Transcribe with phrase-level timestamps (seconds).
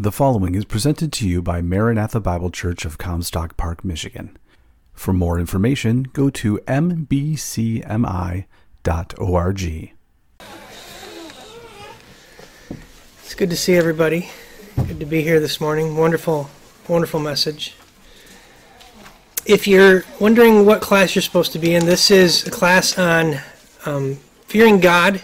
[0.00, 4.38] The following is presented to you by Maranatha Bible Church of Comstock Park, Michigan.
[4.94, 7.92] For more information, go to mbcmi.org.
[13.18, 14.30] It's good to see everybody.
[14.86, 15.94] Good to be here this morning.
[15.98, 16.48] Wonderful,
[16.88, 17.74] wonderful message.
[19.44, 23.38] If you're wondering what class you're supposed to be in, this is a class on
[23.84, 24.14] um,
[24.46, 25.20] fearing God.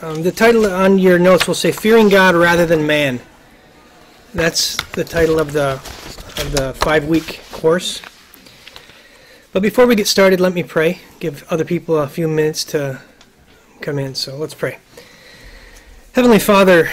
[0.00, 3.20] Um, the title on your notes will say "Fearing God Rather Than Man."
[4.34, 8.00] That's the title of the of the five week course.
[9.52, 11.00] But before we get started, let me pray.
[11.20, 13.02] Give other people a few minutes to
[13.82, 14.14] come in.
[14.14, 14.78] So let's pray.
[16.12, 16.88] Heavenly Father,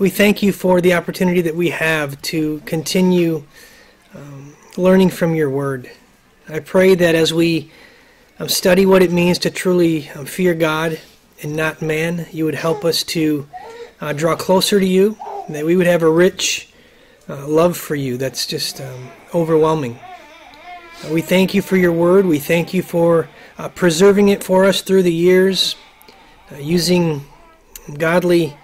[0.00, 3.44] we thank you for the opportunity that we have to continue
[4.12, 5.88] um, learning from your word.
[6.48, 7.70] I pray that as we
[8.40, 10.98] um, study what it means to truly um, fear God
[11.44, 13.46] and not man, you would help us to
[14.00, 15.16] uh, draw closer to you
[15.54, 16.68] that we would have a rich
[17.28, 19.98] uh, love for you that's just um, overwhelming.
[21.04, 22.26] Uh, we thank you for your word.
[22.26, 25.76] We thank you for uh, preserving it for us through the years,
[26.52, 27.24] uh, using
[27.98, 28.56] godly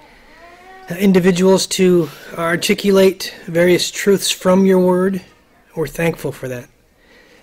[0.90, 5.22] uh, individuals to articulate various truths from your word.
[5.74, 6.68] We're thankful for that.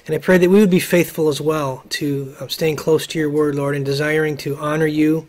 [0.05, 3.19] And I pray that we would be faithful as well to um, staying close to
[3.19, 5.27] your word, Lord, and desiring to honor you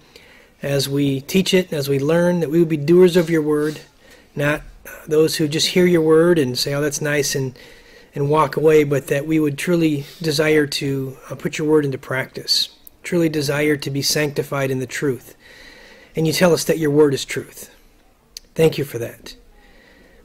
[0.62, 3.81] as we teach it, as we learn, that we would be doers of your word
[4.37, 4.63] not
[5.07, 7.57] those who just hear your word and say, "Oh, that's nice," and
[8.15, 11.99] and walk away, but that we would truly desire to uh, put your word into
[11.99, 12.69] practice,
[13.03, 15.35] truly desire to be sanctified in the truth.
[16.15, 17.75] And you tell us that your word is truth.
[18.55, 19.35] Thank you for that.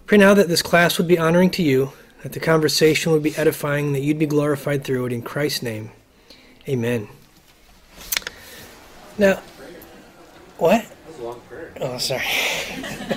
[0.05, 3.35] Pray now that this class would be honoring to you, that the conversation would be
[3.35, 5.13] edifying, that you'd be glorified through it.
[5.13, 5.91] In Christ's name,
[6.67, 7.07] amen.
[9.17, 9.41] Now,
[10.57, 10.85] what?
[11.81, 12.23] Oh, sorry.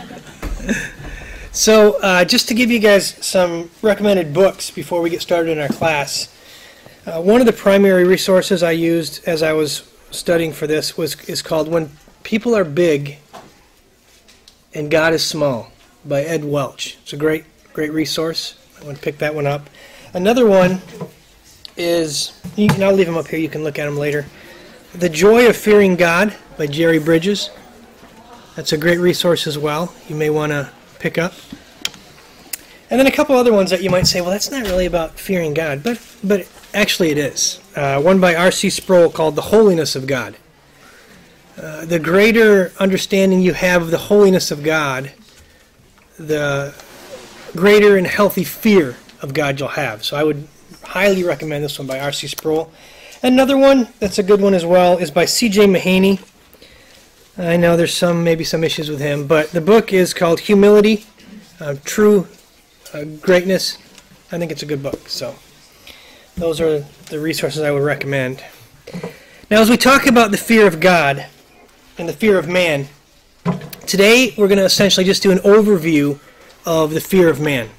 [1.53, 5.59] so, uh, just to give you guys some recommended books before we get started in
[5.59, 6.29] our class,
[7.07, 11.17] uh, one of the primary resources I used as I was studying for this was
[11.29, 11.91] is called "When
[12.23, 13.19] People Are Big
[14.75, 15.73] and God Is Small"
[16.05, 16.99] by Ed Welch.
[17.03, 18.55] It's a great great resource.
[18.81, 19.69] I want to pick that one up.
[20.15, 20.81] Another one
[21.77, 23.41] is I'll leave them up here.
[23.41, 24.27] You can look at them later.
[24.95, 27.51] "The Joy of Fearing God" by Jerry Bridges.
[28.57, 29.95] That's a great resource as well.
[30.09, 31.33] You may want to pick up.
[32.91, 35.19] And then a couple other ones that you might say, well, that's not really about
[35.19, 37.59] fearing God, but but actually it is.
[37.75, 38.69] Uh, one by R.C.
[38.69, 40.37] Sproul called "The Holiness of God."
[41.57, 45.13] Uh, the greater understanding you have of the holiness of God,
[46.19, 46.75] the
[47.55, 50.05] greater and healthy fear of God you'll have.
[50.05, 50.47] So I would
[50.83, 52.27] highly recommend this one by R.C.
[52.27, 52.71] Sproul.
[53.23, 55.67] Another one that's a good one as well is by C.J.
[55.67, 56.21] Mahaney.
[57.39, 61.07] I know there's some maybe some issues with him, but the book is called Humility,
[61.61, 62.29] uh, True
[62.93, 63.79] uh, Greatness.
[64.31, 65.09] I think it's a good book.
[65.09, 65.35] So
[66.37, 68.45] those are the resources I would recommend.
[69.51, 71.27] Now, as we talk about the fear of God
[71.97, 72.89] and the fear of man,
[73.87, 76.19] today we're going to essentially just do an overview
[76.67, 77.71] of the fear of man.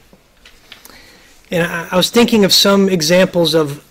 [1.52, 3.84] And I, I was thinking of some examples of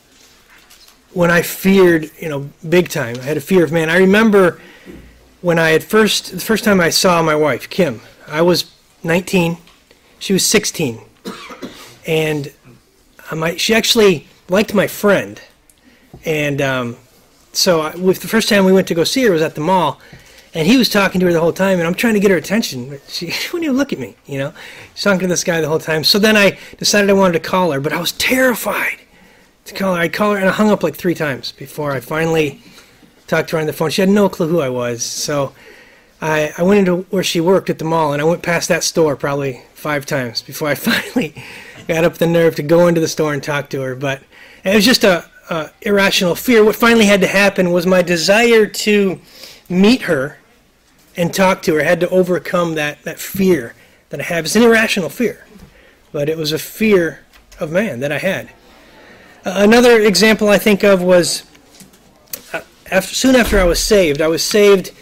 [1.13, 3.17] when I feared, you know, big time.
[3.21, 3.91] I had a fear of man.
[3.91, 4.61] I remember
[5.43, 8.73] when I had first the first time I saw my wife, Kim, I was
[9.03, 9.59] 19,
[10.19, 11.01] she was 16,
[12.07, 12.53] and
[13.35, 15.41] might, she actually liked my friend,
[16.25, 16.97] and um,
[17.53, 19.61] so I, with the first time we went to go see her was at the
[19.61, 20.01] mall,
[20.55, 22.37] and he was talking to her the whole time, and I'm trying to get her
[22.37, 24.53] attention, but she, she wouldn't even look at me, you know.
[24.95, 26.05] She's talking to this guy the whole time.
[26.05, 28.99] So then I decided I wanted to call her, but I was terrified
[29.65, 30.01] to call her.
[30.01, 32.63] I called her, and I hung up like three times before I finally
[33.33, 33.89] talked to her on the phone.
[33.89, 35.03] She had no clue who I was.
[35.03, 35.55] So
[36.21, 38.85] I, I went into where she worked at the mall, and I went past that
[38.85, 41.43] store probably five times before I finally
[41.89, 43.95] got up the nerve to go into the store and talk to her.
[43.95, 44.23] But
[44.65, 46.63] it was just a, a irrational fear.
[46.63, 49.19] What finally had to happen was my desire to
[49.71, 50.37] meet her
[51.17, 51.81] and talk to her.
[51.81, 53.75] I had to overcome that, that fear
[54.11, 54.45] that I have.
[54.45, 55.47] It's an irrational fear,
[56.13, 57.21] but it was a fear
[57.59, 58.51] of man that I had.
[59.47, 61.45] Another example I think of was
[62.93, 64.21] after, soon after I was saved.
[64.21, 64.93] I was saved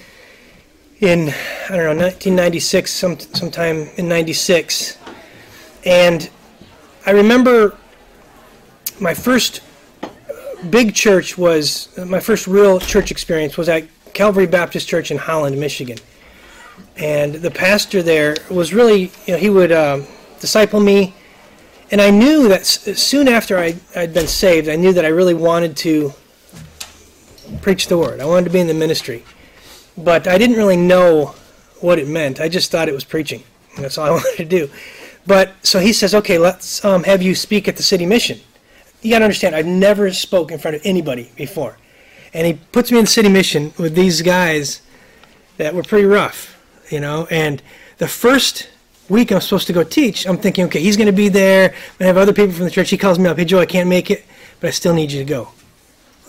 [1.00, 1.34] in
[1.68, 4.96] I don't know 1996, some sometime in '96,
[5.84, 6.30] and
[7.04, 7.76] I remember
[9.00, 9.62] my first
[10.68, 15.58] big church was my first real church experience was at Calvary Baptist Church in Holland,
[15.58, 15.98] Michigan,
[16.96, 20.06] and the pastor there was really you know he would um,
[20.38, 21.14] disciple me.
[21.92, 25.34] And I knew that soon after I, I'd been saved, I knew that I really
[25.34, 26.14] wanted to
[27.58, 28.20] preach the word.
[28.20, 29.24] I wanted to be in the ministry.
[29.96, 31.34] But I didn't really know
[31.80, 32.40] what it meant.
[32.40, 33.42] I just thought it was preaching.
[33.78, 34.70] That's all I wanted to do.
[35.26, 38.40] But so he says, okay, let's um, have you speak at the city mission.
[39.02, 41.76] You got to understand, I've never spoke in front of anybody before.
[42.32, 44.82] And he puts me in city mission with these guys
[45.56, 46.58] that were pretty rough,
[46.90, 47.26] you know.
[47.30, 47.62] And
[47.98, 48.68] the first
[49.08, 51.74] week I'm supposed to go teach, I'm thinking, okay, he's going to be there.
[51.98, 52.90] To have other people from the church.
[52.90, 54.24] He calls me up, hey, Joe, I can't make it,
[54.60, 55.48] but I still need you to go.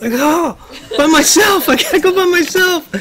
[0.02, 0.58] Like, oh,
[0.96, 1.68] by myself.
[1.68, 2.92] I got to go by myself.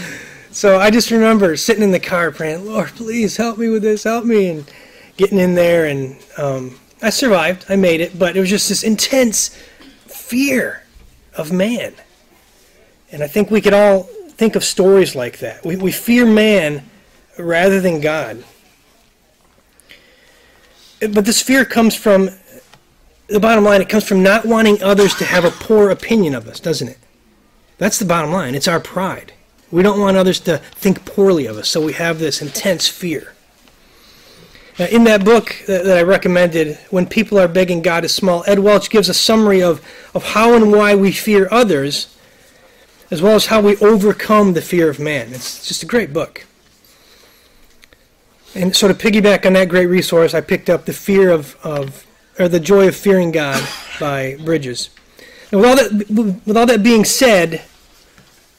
[0.51, 4.03] So I just remember sitting in the car praying, Lord, please help me with this,
[4.03, 4.49] help me.
[4.49, 4.71] And
[5.17, 7.65] getting in there, and um, I survived.
[7.69, 9.49] I made it, but it was just this intense
[10.05, 10.83] fear
[11.35, 11.93] of man.
[13.11, 15.65] And I think we could all think of stories like that.
[15.65, 16.83] We, we fear man
[17.37, 18.43] rather than God.
[20.99, 22.29] But this fear comes from,
[23.31, 26.47] the bottom line, it comes from not wanting others to have a poor opinion of
[26.47, 26.97] us, doesn't it?
[27.77, 28.55] That's the bottom line.
[28.55, 29.33] It's our pride.
[29.71, 33.33] We don't want others to think poorly of us, so we have this intense fear.
[34.77, 38.59] Now, in that book that, I recommended, When People Are and God is Small, Ed
[38.59, 39.81] Welch gives a summary of,
[40.13, 42.15] of how and why we fear others,
[43.09, 45.33] as well as how we overcome the fear of man.
[45.33, 46.45] It's just a great book.
[48.53, 52.05] And so to piggyback on that great resource, I picked up The Fear of, of
[52.39, 53.67] or The Joy of Fearing God
[53.99, 54.89] by Bridges.
[55.51, 57.61] And with all that, with all that being said,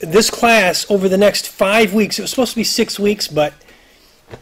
[0.00, 3.54] this class over the next five weeks, it was supposed to be six weeks, but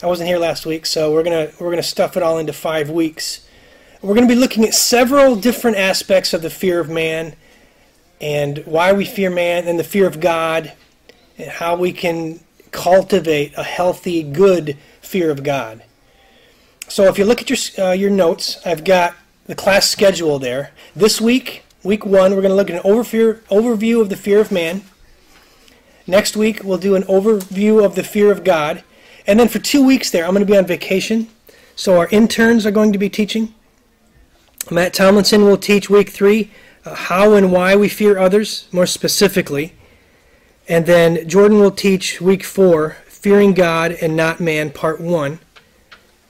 [0.02, 2.90] I wasn't here last week, so we're gonna we're gonna stuff it all into five
[2.90, 3.46] weeks.
[4.02, 7.34] We're gonna be looking at several different aspects of the fear of man,
[8.20, 10.72] and why we fear man, and the fear of God,
[11.36, 12.40] and how we can
[12.70, 15.82] cultivate a healthy, good fear of God.
[16.90, 19.14] So if you look at your uh, your notes, I've got
[19.46, 20.72] the class schedule there.
[20.96, 24.40] This week, week one, we're going to look at an overview overview of the fear
[24.40, 24.82] of man.
[26.08, 28.82] Next week, we'll do an overview of the fear of God.
[29.24, 31.28] And then for two weeks there, I'm going to be on vacation.
[31.76, 33.54] So our interns are going to be teaching.
[34.68, 36.50] Matt Tomlinson will teach week three
[36.84, 39.74] uh, how and why we fear others, more specifically.
[40.68, 45.38] And then Jordan will teach week four, fearing God and not man, part one.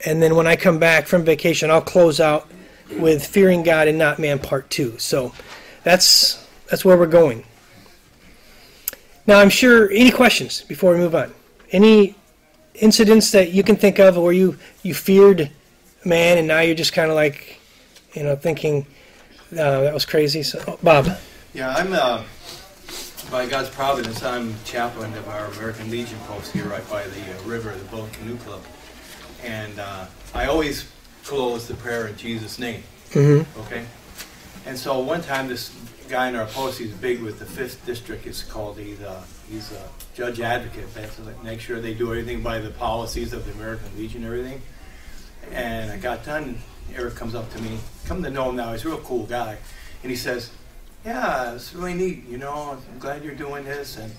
[0.05, 2.49] And then when I come back from vacation, I'll close out
[2.97, 4.97] with fearing God and not man, part two.
[4.97, 5.33] So
[5.83, 7.43] that's that's where we're going.
[9.27, 11.33] Now, I'm sure any questions before we move on?
[11.71, 12.15] Any
[12.75, 15.51] incidents that you can think of where you, you feared
[16.03, 17.59] man and now you're just kind of like,
[18.13, 18.85] you know, thinking
[19.51, 20.43] uh, that was crazy?
[20.43, 21.07] So, oh, Bob.
[21.53, 22.23] Yeah, I'm, uh,
[23.29, 27.43] by God's providence, I'm chaplain of our American Legion post here right by the uh,
[27.43, 28.61] river, the Boat Canoe Club.
[29.43, 30.89] And uh, I always
[31.23, 32.83] close the prayer in Jesus' name.
[33.11, 33.59] Mm-hmm.
[33.61, 33.85] Okay?
[34.65, 35.75] And so one time this
[36.07, 38.27] guy in our post, he's big with the fifth district.
[38.27, 38.77] It's called.
[38.77, 39.83] He's a he's a
[40.13, 40.93] judge advocate.
[40.93, 44.33] That's like make sure they do everything by the policies of the American Legion, and
[44.33, 44.61] everything.
[45.51, 46.59] And I got done.
[46.95, 47.77] Eric comes up to me.
[48.05, 48.71] Come to know him now.
[48.73, 49.57] He's a real cool guy,
[50.03, 50.51] and he says,
[51.05, 52.27] "Yeah, it's really neat.
[52.27, 54.13] You know, I'm glad you're doing this." And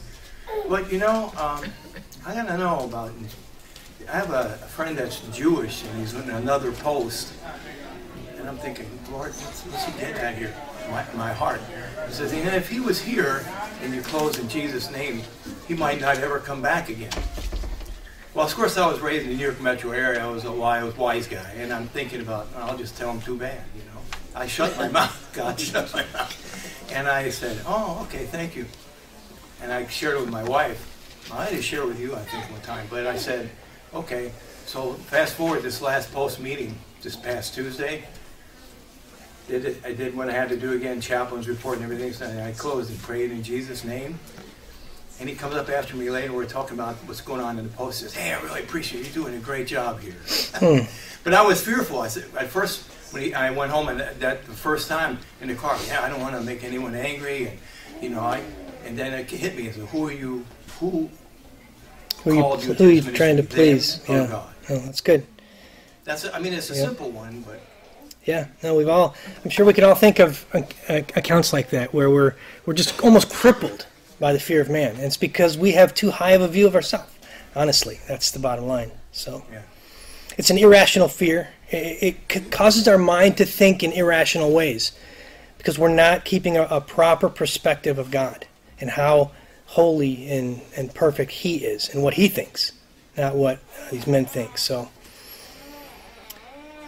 [0.69, 1.65] but you know, um,
[2.27, 3.13] I gotta know about.
[4.09, 7.35] I have a, friend that's Jewish, and he's in another post.
[8.37, 10.55] And I'm thinking, Lord, what's, what's he getting at here?
[10.91, 11.61] My, my heart.
[12.07, 13.45] He says, and if he was here
[13.83, 15.23] and you close in Jesus' name,
[15.69, 17.13] he might not ever come back again.
[18.35, 20.25] Well, of course, I was raised in the New York metro area.
[20.25, 23.37] I was a wise, wise guy, and I'm thinking about, I'll just tell him too
[23.37, 24.01] bad, you know.
[24.35, 25.31] I shut my mouth.
[25.35, 26.91] God shut my mouth.
[26.93, 28.67] And I said, oh, okay, thank you.
[29.63, 30.89] And I shared it with my wife.
[31.33, 33.51] I didn't share with you, I think, one time, but I said,
[33.95, 34.33] okay.
[34.67, 38.05] So fast forward this last post meeting, this past Tuesday,
[39.49, 42.13] did it, I did what I had to do again, chaplain's report and everything.
[42.13, 44.19] So I closed and prayed in Jesus' name.
[45.21, 46.33] And he comes up after me later.
[46.33, 48.01] We're talking about what's going on in the post.
[48.01, 50.17] Says, "Hey, I really appreciate you doing a great job here."
[50.55, 50.87] Hmm.
[51.25, 52.01] but I was fearful.
[52.01, 55.19] I said at first when he, I went home and that, that, the first time
[55.41, 57.59] in the car, yeah, I don't want to make anyone angry, and
[58.01, 58.43] you know, I
[58.85, 59.69] and then it hit me.
[59.69, 60.45] I said, "Who are you?
[60.81, 61.11] Who?"
[62.25, 62.39] Who you,
[62.69, 63.99] you who are you trying to please?
[64.01, 64.17] Them?
[64.17, 64.23] Yeah.
[64.23, 64.55] Oh, God.
[64.71, 65.27] Oh, that's good.
[66.05, 66.25] That's.
[66.25, 66.85] A, I mean, it's a Yeah.
[66.85, 67.61] simple one, but
[68.25, 69.15] Yeah, no, we've all.
[69.45, 72.35] I'm sure we could all think of uh, uh, accounts like that where we're
[72.67, 73.87] we're just almost crippled
[74.21, 76.67] by the fear of man, and it's because we have too high of a view
[76.67, 77.13] of ourselves.
[77.57, 78.93] Honestly, that's the bottom line.
[79.11, 79.63] So, Yeah.
[80.39, 81.49] it's an irrational fear.
[81.71, 84.93] It, it causes our mind to think in irrational ways
[85.59, 88.47] because we're not keeping a, a proper perspective of God
[88.81, 89.33] and how
[89.73, 92.73] holy and, and perfect He is and what He thinks,
[93.17, 93.59] not what
[93.91, 94.59] these men think.
[94.59, 94.91] So.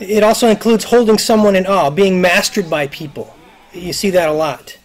[0.01, 3.35] It also includes holding someone in awe, being mastered by people.
[3.73, 4.77] You see that a lot.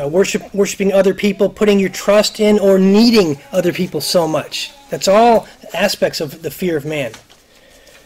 [0.00, 4.70] Uh, worship, worshiping other people, putting your trust in, or needing other people so much.
[4.88, 7.12] That's all aspects of the fear of man.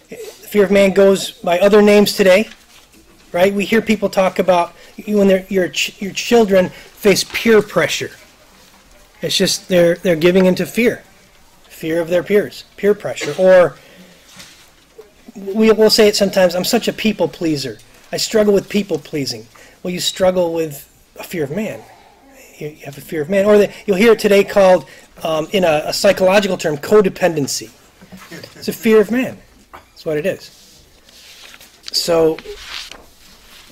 [0.09, 2.49] fear of man goes by other names today,
[3.33, 3.53] right?
[3.53, 4.73] We hear people talk about
[5.07, 5.67] when your
[5.99, 8.11] your children face peer pressure.
[9.21, 11.03] It's just they're they're giving into fear,
[11.65, 13.77] fear of their peers, peer pressure, or
[15.35, 16.55] we will say it sometimes.
[16.55, 17.79] I'm such a people pleaser.
[18.13, 19.47] I struggle with people pleasing.
[19.83, 20.85] Well, you struggle with
[21.19, 21.83] a fear of man.
[22.59, 24.89] You have a fear of man, or the, you'll hear it today called,
[25.23, 27.71] um, in a, a psychological term, codependency.
[28.57, 29.39] It's a fear of man.
[29.73, 30.83] That's what it is.
[31.93, 32.37] So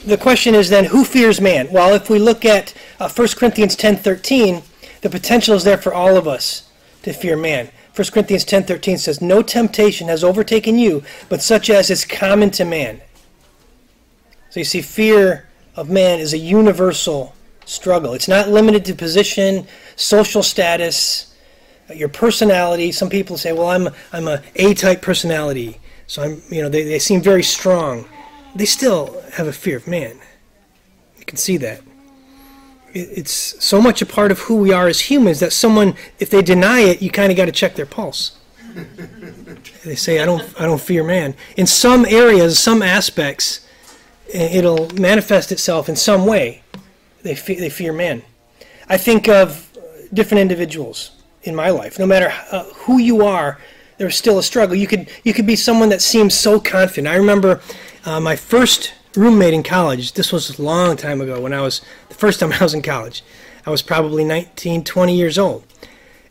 [0.05, 1.69] the question is then, who fears man?
[1.73, 4.63] Well, if we look at uh, 1 Corinthians 10.13,
[5.03, 6.71] the potential is there for all of us
[7.03, 7.71] to fear man.
[7.95, 12.65] 1 Corinthians 10.13 says, No temptation has overtaken you, but such as is common to
[12.65, 13.01] man.
[14.51, 17.35] So you see, fear of man is a universal
[17.65, 18.15] struggle.
[18.15, 21.35] It's not limited to position, social status,
[21.95, 22.93] your personality.
[22.93, 26.99] Some people say, well, I'm, I'm a A-type personality, so I'm, you know, they, they
[26.99, 28.07] seem very strong.
[28.55, 30.19] They still have a fear of man.
[31.19, 31.83] You can see that.
[32.99, 36.41] It's so much a part of who we are as humans that someone, if they
[36.41, 38.39] deny it, you kind of got to check their pulse.
[39.85, 41.35] they say, I don't, I don't fear man.
[41.59, 43.67] In some areas, some aspects,
[44.33, 46.63] it'll manifest itself in some way.
[47.23, 48.23] They, fe- they fear man.
[48.89, 49.71] I think of
[50.15, 51.11] different individuals
[51.43, 51.99] in my life.
[51.99, 53.59] No matter uh, who you are,
[53.99, 54.75] there's still a struggle.
[54.75, 57.09] You could you could be someone that seems so confident.
[57.09, 57.61] I remember
[58.05, 60.13] uh, my first roommate in college.
[60.13, 62.83] This was a long time ago when I was the first time I was in
[62.83, 63.23] college.
[63.65, 65.65] I was probably 19, 20 years old.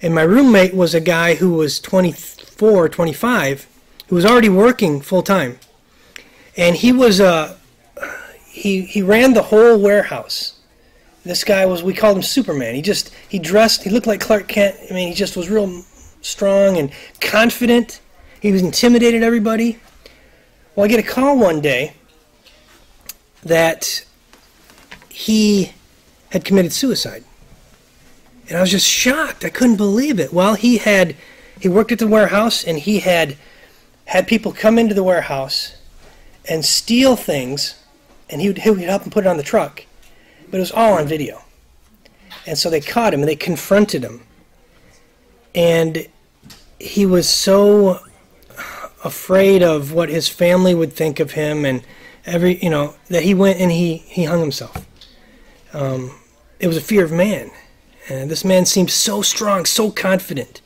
[0.02, 3.68] And my roommate was a guy who was 24, 25,
[4.08, 5.60] who was already working full time.
[6.58, 7.58] And he was uh,
[8.48, 10.60] he he ran the whole warehouse.
[11.24, 12.76] This guy was we called him Superman.
[12.76, 14.78] He just he dressed he looked like Clark Kent.
[14.90, 15.84] I mean, he just was real
[16.22, 18.00] strong and confident.
[18.42, 19.80] He was intimidated everybody.
[20.76, 21.94] Well, I get a call one day
[23.46, 24.04] that
[25.08, 25.72] he
[26.32, 27.24] had committed suicide.
[28.50, 29.46] And I was just shocked.
[29.46, 30.34] I couldn't believe it.
[30.34, 31.16] Well, he had
[31.60, 33.38] he worked at the warehouse and he had
[34.06, 35.78] had people come into the warehouse
[36.48, 37.82] and steal things
[38.30, 39.86] and he would, he would help them put it on the truck.
[40.50, 41.44] But it was all on video.
[42.46, 44.22] And so they caught him and they confronted him.
[45.54, 46.08] And
[46.80, 48.02] he was so
[49.04, 51.84] afraid of what his family would think of him and
[52.26, 54.86] every you know that he went and he he hung himself.
[55.74, 56.12] Um,
[56.60, 57.52] it was a fear of man.
[58.10, 60.62] And this man seemed so strong so confident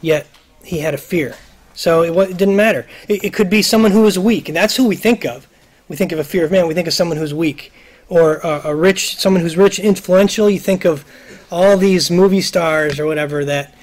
[0.00, 0.26] yet
[0.64, 1.36] he had a fear.
[1.74, 2.86] So it, it didn't matter.
[3.08, 5.46] It, it, could be someone who was weak and that's who we think of.
[5.88, 6.66] We think of a fear of man.
[6.66, 7.72] We think of someone who's weak.
[8.08, 10.48] Or a, rich someone who's rich influential.
[10.48, 11.04] You think of
[11.50, 13.74] all these movie stars or whatever that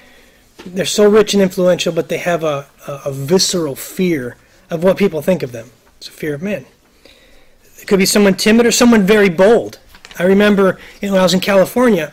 [0.66, 4.36] they're so rich and influential, but they have a, a, a visceral fear
[4.72, 5.70] of what people think of them.
[5.98, 6.66] It's a fear of men.
[7.86, 9.78] It could be someone timid or someone very bold.
[10.18, 12.12] I remember you know, when I was in California,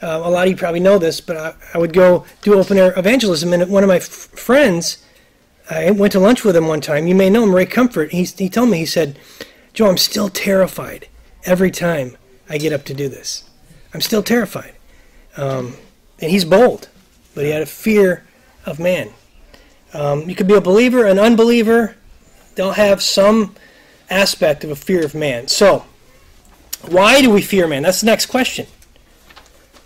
[0.00, 2.78] uh, a lot of you probably know this, but I, I would go do open
[2.78, 5.04] air evangelism, and one of my f- friends,
[5.68, 7.08] I went to lunch with him one time.
[7.08, 8.12] You may know him, Ray Comfort.
[8.12, 9.18] He, he told me, he said,
[9.74, 11.08] Joe, I'm still terrified
[11.44, 12.16] every time
[12.48, 13.50] I get up to do this.
[13.92, 14.76] I'm still terrified.
[15.36, 15.74] Um,
[16.20, 16.88] and he's bold
[17.34, 18.24] but he had a fear
[18.66, 19.10] of man.
[19.94, 21.94] Um, you could be a believer, an unbeliever.
[22.56, 23.54] They'll have some
[24.10, 25.48] aspect of a fear of man.
[25.48, 25.84] So,
[26.88, 27.82] why do we fear man?
[27.82, 28.66] That's the next question.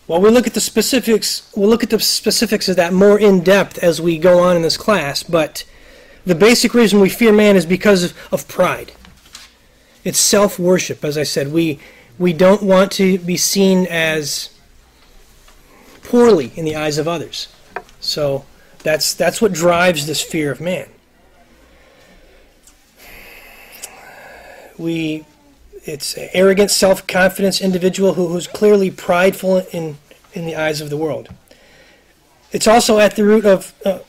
[0.07, 1.51] Well, we'll look at the specifics.
[1.57, 4.63] We'll look at the specifics of that more in depth as we go on in
[4.63, 5.23] this class.
[5.23, 5.65] But
[6.27, 8.93] the basic reason we fear man is because of, of pride.
[10.05, 11.05] It's self worship.
[11.05, 11.79] As I said, we
[12.19, 14.51] we don't want to be seen as
[16.03, 17.49] poorly in the eyes of others.
[18.01, 18.45] So
[18.83, 20.89] that's that's what drives this fear of man.
[24.83, 25.25] We
[25.85, 29.99] it's an arrogant, self-confidence individual who, who's clearly prideful in
[30.33, 31.29] in the eyes of the world.
[32.51, 34.01] It's also at the root of uh,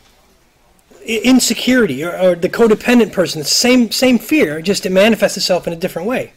[1.06, 3.39] insecurity or, or, the codependent person.
[3.39, 6.34] The same same fear, just it manifests itself in a different way.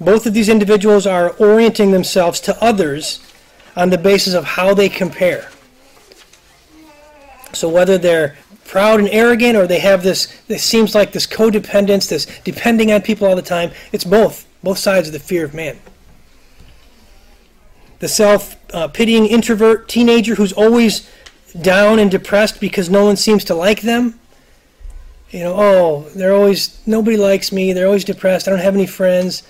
[0.00, 3.20] Both of these individuals are orienting themselves to others
[3.76, 5.50] on the basis of how they compare.
[7.52, 8.38] So whether they're
[8.70, 13.02] proud and arrogant or they have this, it seems like this codependence, this depending on
[13.02, 15.76] people all the time, it's both, both sides of the fear of man.
[17.98, 21.10] The self uh, pitying introvert teenager who's always
[21.60, 24.20] down and depressed because no one seems to like them.
[25.30, 28.86] You know, oh, they're always, nobody likes me, they're always depressed, I don't have any
[28.86, 29.42] friends.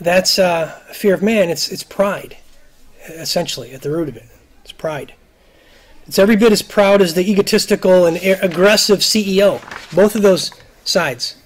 [0.00, 2.36] That's uh, fear of man, it's, it's pride
[3.08, 4.26] essentially, at the root of it.
[4.62, 5.14] It's pride.
[6.06, 9.60] It's every bit as proud as the egotistical and aggressive CEO.
[9.94, 10.52] Both of those
[10.84, 11.36] sides.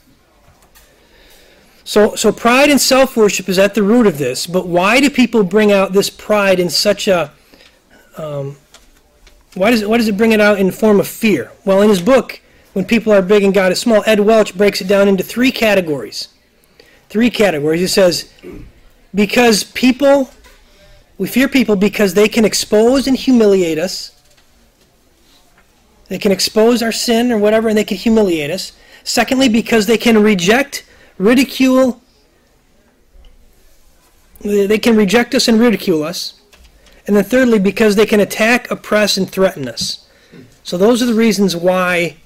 [1.85, 4.47] So, so pride and self worship is at the root of this.
[4.47, 7.33] But why do people bring out this pride in such a.
[8.17, 8.57] Um,
[9.55, 11.50] why, does it, why does it bring it out in the form of fear?
[11.64, 12.40] Well, in his book,
[12.75, 15.50] When People Are Big and God is Small, Ed Welch breaks it down into three
[15.50, 16.29] categories.
[17.09, 17.81] Three categories.
[17.81, 18.33] He says,
[19.12, 20.31] because people,
[21.19, 24.20] we fear people because they can expose and humiliate us.
[26.11, 28.73] They can expose our sin or whatever, and they can humiliate us.
[29.05, 30.85] Secondly, because they can reject
[31.19, 32.02] ridicule.
[34.40, 36.40] They can reject us and ridicule us.
[37.07, 40.09] And then thirdly, because they can attack, oppress, and threaten us.
[40.64, 42.17] So those are the reasons why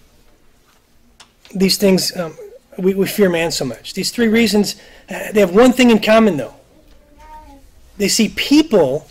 [1.54, 2.36] these things, um,
[2.78, 3.92] we, we fear man so much.
[3.92, 4.76] These three reasons,
[5.10, 6.54] uh, they have one thing in common though.
[7.98, 9.08] They see people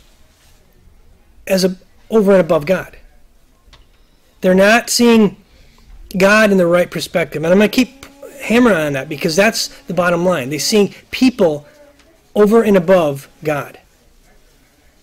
[1.45, 1.75] as a,
[2.09, 2.97] over and above God.
[4.43, 5.37] They're not seeing
[6.17, 7.41] God in the right perspective.
[7.45, 8.05] And I'm going to keep
[8.41, 10.49] hammering on that because that's the bottom line.
[10.49, 11.65] They're seeing people
[12.35, 13.79] over and above God.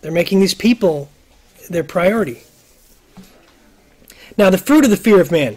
[0.03, 1.09] They're making these people
[1.71, 2.43] their priority.
[4.37, 5.57] Now, the fruit of the fear of man.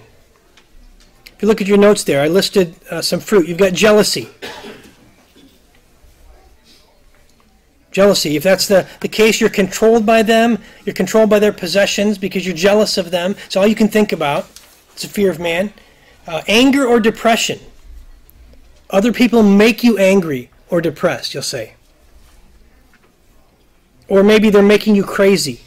[1.26, 3.50] If you look at your notes there, I listed uh, some fruit.
[3.50, 4.30] You've got jealousy.
[7.94, 8.36] Jealousy.
[8.36, 12.46] If that's the, the case, you're controlled by them, you're controlled by their possessions because
[12.46, 13.36] you're jealous of them.
[13.46, 14.50] It's all you can think about.
[14.92, 15.72] It's a fear of man.
[16.28, 17.60] Uh, anger or depression.
[18.90, 21.76] Other people make you angry or depressed, you'll say.
[24.08, 25.62] Or maybe they're making you crazy.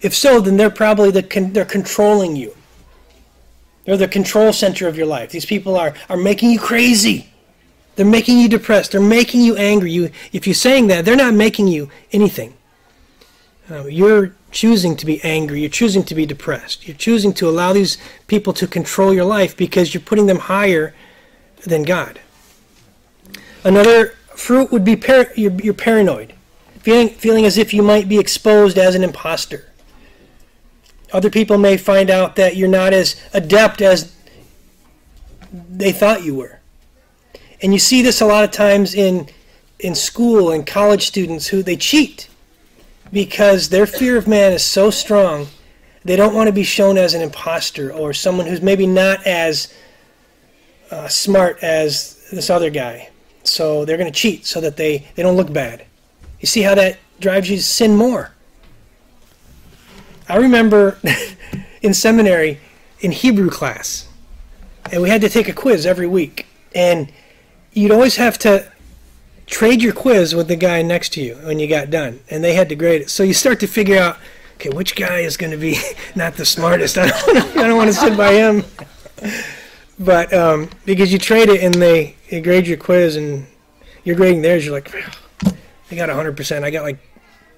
[0.00, 2.56] If so, then they're probably the con- they're controlling you.
[3.84, 5.30] They're the control center of your life.
[5.30, 7.29] These people are, are making you crazy.
[7.96, 8.92] They're making you depressed.
[8.92, 9.92] They're making you angry.
[9.92, 12.54] You, if you're saying that, they're not making you anything.
[13.70, 15.60] Uh, you're choosing to be angry.
[15.60, 16.86] You're choosing to be depressed.
[16.88, 20.94] You're choosing to allow these people to control your life because you're putting them higher
[21.64, 22.20] than God.
[23.62, 26.32] Another fruit would be par- you're, you're paranoid,
[26.80, 29.66] feeling, feeling as if you might be exposed as an impostor.
[31.12, 34.14] Other people may find out that you're not as adept as
[35.52, 36.59] they thought you were.
[37.62, 39.28] And you see this a lot of times in
[39.78, 42.28] in school and college students who they cheat
[43.12, 45.46] because their fear of man is so strong
[46.04, 49.72] they don't want to be shown as an impostor or someone who's maybe not as
[50.90, 53.10] uh, smart as this other guy.
[53.44, 55.84] So they're going to cheat so that they, they don't look bad.
[56.40, 58.32] You see how that drives you to sin more.
[60.28, 60.98] I remember
[61.82, 62.60] in seminary
[63.00, 64.08] in Hebrew class,
[64.92, 66.46] and we had to take a quiz every week.
[66.74, 67.12] And
[67.72, 68.70] you'd always have to
[69.46, 72.54] trade your quiz with the guy next to you when you got done, and they
[72.54, 73.10] had to grade it.
[73.10, 74.18] So you start to figure out,
[74.54, 75.78] okay, which guy is going to be
[76.14, 76.98] not the smartest?
[76.98, 78.64] I don't, I don't want to sit by him.
[79.98, 83.46] But um, because you trade it and they, they grade your quiz and
[84.04, 84.94] you're grading theirs, you're like,
[85.90, 86.62] I got 100%.
[86.62, 86.98] I got like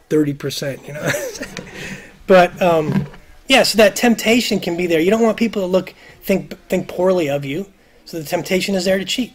[0.08, 1.08] 30%, you know.
[2.26, 3.06] but um,
[3.46, 5.00] yeah, so that temptation can be there.
[5.00, 7.70] You don't want people to look think think poorly of you.
[8.04, 9.34] So the temptation is there to cheat.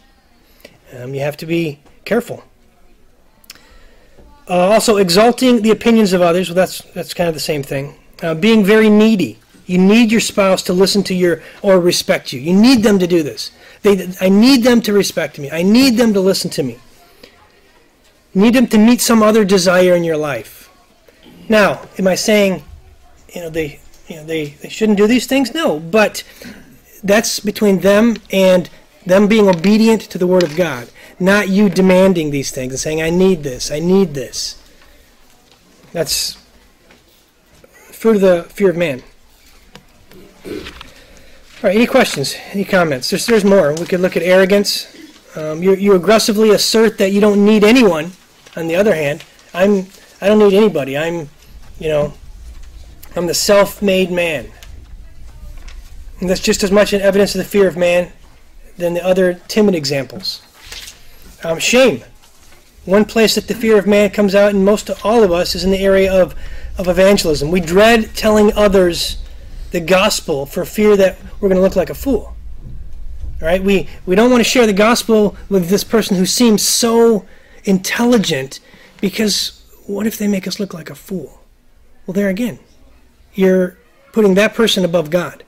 [0.96, 2.44] Um, you have to be careful.
[4.48, 6.48] Uh, also, exalting the opinions of others.
[6.48, 7.94] Well, that's that's kind of the same thing.
[8.22, 9.38] Uh, being very needy.
[9.66, 12.40] You need your spouse to listen to your or respect you.
[12.40, 13.50] You need them to do this.
[13.82, 15.50] They, I need them to respect me.
[15.50, 16.78] I need them to listen to me.
[18.34, 20.70] Need them to meet some other desire in your life.
[21.50, 22.62] Now, am I saying,
[23.34, 25.52] you know, they, you know, they, they shouldn't do these things?
[25.54, 26.22] No, but
[27.04, 28.70] that's between them and
[29.08, 33.02] them being obedient to the Word of God, not you demanding these things and saying,
[33.02, 34.62] I need this, I need this.
[35.92, 36.36] That's
[37.92, 39.02] fruit of the fear of man.
[40.46, 40.52] All
[41.64, 42.36] right, any questions?
[42.52, 43.10] Any comments?
[43.10, 43.74] There's, there's more.
[43.74, 44.86] We could look at arrogance.
[45.36, 48.12] Um, you, you aggressively assert that you don't need anyone.
[48.56, 49.86] On the other hand, I'm
[50.20, 50.96] I don't need anybody.
[50.96, 51.28] I'm,
[51.78, 52.12] you know,
[53.14, 54.50] I'm the self-made man.
[56.20, 58.12] And that's just as much an evidence of the fear of man
[58.78, 60.42] than the other timid examples.
[61.44, 62.02] Um, shame.
[62.84, 65.54] One place that the fear of man comes out in most of all of us
[65.54, 66.34] is in the area of,
[66.78, 67.50] of evangelism.
[67.50, 69.18] We dread telling others
[69.72, 72.34] the gospel for fear that we're going to look like a fool.
[73.40, 73.62] Right?
[73.62, 77.24] We we don't want to share the gospel with this person who seems so
[77.64, 78.58] intelligent
[79.00, 81.40] because what if they make us look like a fool?
[82.06, 82.58] Well, there again,
[83.34, 83.78] you're
[84.12, 85.44] putting that person above God.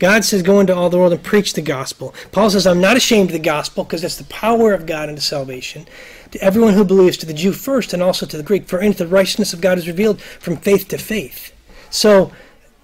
[0.00, 2.14] God says, Go into all the world and preach the gospel.
[2.32, 5.20] Paul says, I'm not ashamed of the gospel because it's the power of God unto
[5.20, 5.86] salvation
[6.32, 8.66] to everyone who believes, to the Jew first and also to the Greek.
[8.66, 11.54] For in the righteousness of God is revealed from faith to faith.
[11.90, 12.32] So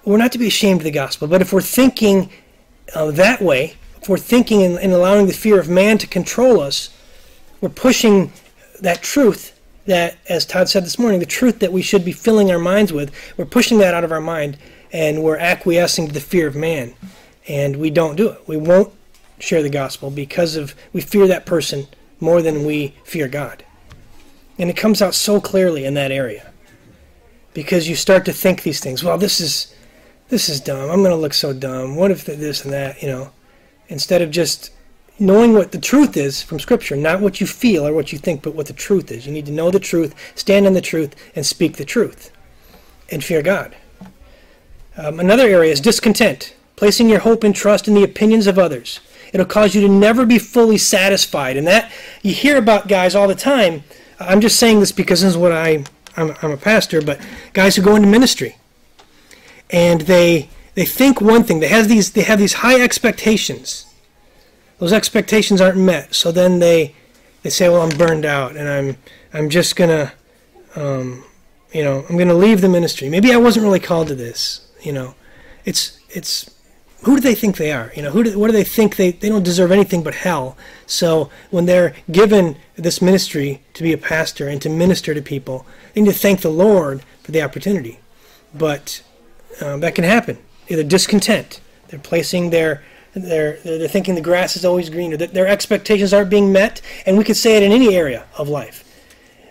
[0.04, 2.30] we're not to be ashamed of the gospel, but if we're thinking
[2.94, 6.60] uh, that way, if we're thinking and, and allowing the fear of man to control
[6.60, 6.90] us,
[7.60, 8.30] we're pushing
[8.80, 12.50] that truth that, as Todd said this morning, the truth that we should be filling
[12.50, 14.58] our minds with, we're pushing that out of our mind
[14.96, 16.94] and we're acquiescing to the fear of man.
[17.46, 18.48] And we don't do it.
[18.48, 18.94] We won't
[19.38, 21.86] share the gospel because of we fear that person
[22.18, 23.62] more than we fear God.
[24.58, 26.50] And it comes out so clearly in that area.
[27.52, 29.74] Because you start to think these things, well, this is
[30.28, 30.88] this is dumb.
[30.88, 31.94] I'm going to look so dumb.
[31.94, 33.32] What if this and that, you know?
[33.88, 34.72] Instead of just
[35.18, 38.42] knowing what the truth is from Scripture, not what you feel or what you think,
[38.42, 39.26] but what the truth is.
[39.26, 42.32] You need to know the truth, stand in the truth, and speak the truth,
[43.10, 43.76] and fear God.
[44.96, 49.00] Um, another area is discontent, placing your hope and trust in the opinions of others.
[49.32, 51.56] It'll cause you to never be fully satisfied.
[51.56, 53.84] And that, you hear about guys all the time.
[54.18, 55.84] I'm just saying this because this is what I,
[56.16, 57.20] I'm, I'm a pastor, but
[57.52, 58.56] guys who go into ministry
[59.70, 63.86] and they, they think one thing, they have these, they have these high expectations
[64.78, 66.14] those expectations aren't met.
[66.14, 66.94] So then they
[67.42, 68.96] they say, well, I'm burned out, and I'm
[69.32, 70.12] I'm just gonna,
[70.74, 71.24] um,
[71.72, 73.08] you know, I'm gonna leave the ministry.
[73.08, 74.65] Maybe I wasn't really called to this.
[74.86, 75.14] You know,
[75.64, 76.48] it's it's
[77.02, 77.92] who do they think they are?
[77.96, 80.56] You know, who do, what do they think they they don't deserve anything but hell?
[80.86, 85.66] So when they're given this ministry to be a pastor and to minister to people,
[85.92, 87.98] they need to thank the Lord for the opportunity.
[88.54, 89.02] But
[89.60, 90.38] um, that can happen.
[90.68, 95.48] Either discontent, they're placing their they're, they're thinking the grass is always greener, that their
[95.48, 98.84] expectations aren't being met, and we could say it in any area of life.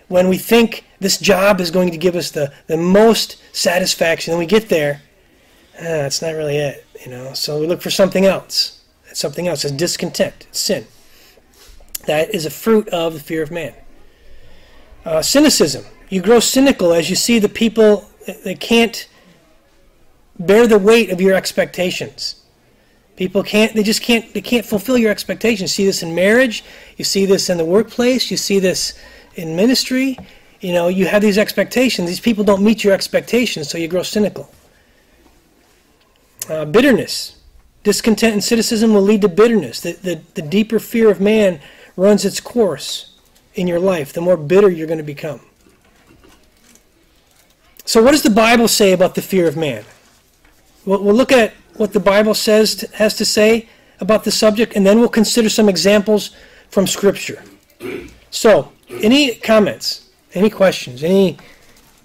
[0.08, 4.38] When we think this job is going to give us the, the most satisfaction, and
[4.38, 5.02] we get there,
[5.78, 7.32] ah, that's not really it, you know.
[7.34, 8.82] So we look for something else.
[9.08, 9.64] It's something else.
[9.64, 10.46] It's discontent.
[10.48, 10.86] It's sin.
[12.06, 13.74] That is a fruit of the fear of man.
[15.04, 15.84] Uh, cynicism.
[16.08, 18.08] You grow cynical as you see the people
[18.44, 19.08] they can't
[20.38, 22.42] bear the weight of your expectations.
[23.16, 25.70] People can't, they just can't, they can't fulfill your expectations.
[25.78, 26.64] You see this in marriage,
[26.96, 28.98] you see this in the workplace, you see this
[29.36, 30.18] in ministry.
[30.60, 32.08] You know, you have these expectations.
[32.08, 34.50] These people don't meet your expectations, so you grow cynical.
[36.48, 37.40] Uh, bitterness.
[37.82, 39.80] Discontent and cynicism will lead to bitterness.
[39.80, 41.60] The, the, the deeper fear of man
[41.96, 43.18] runs its course
[43.54, 45.40] in your life, the more bitter you're going to become.
[47.84, 49.84] So, what does the Bible say about the fear of man?
[50.84, 53.68] We'll, we'll look at what the Bible says to, has to say
[54.00, 56.34] about the subject, and then we'll consider some examples
[56.68, 57.42] from Scripture.
[58.30, 61.38] So, any comments, any questions, any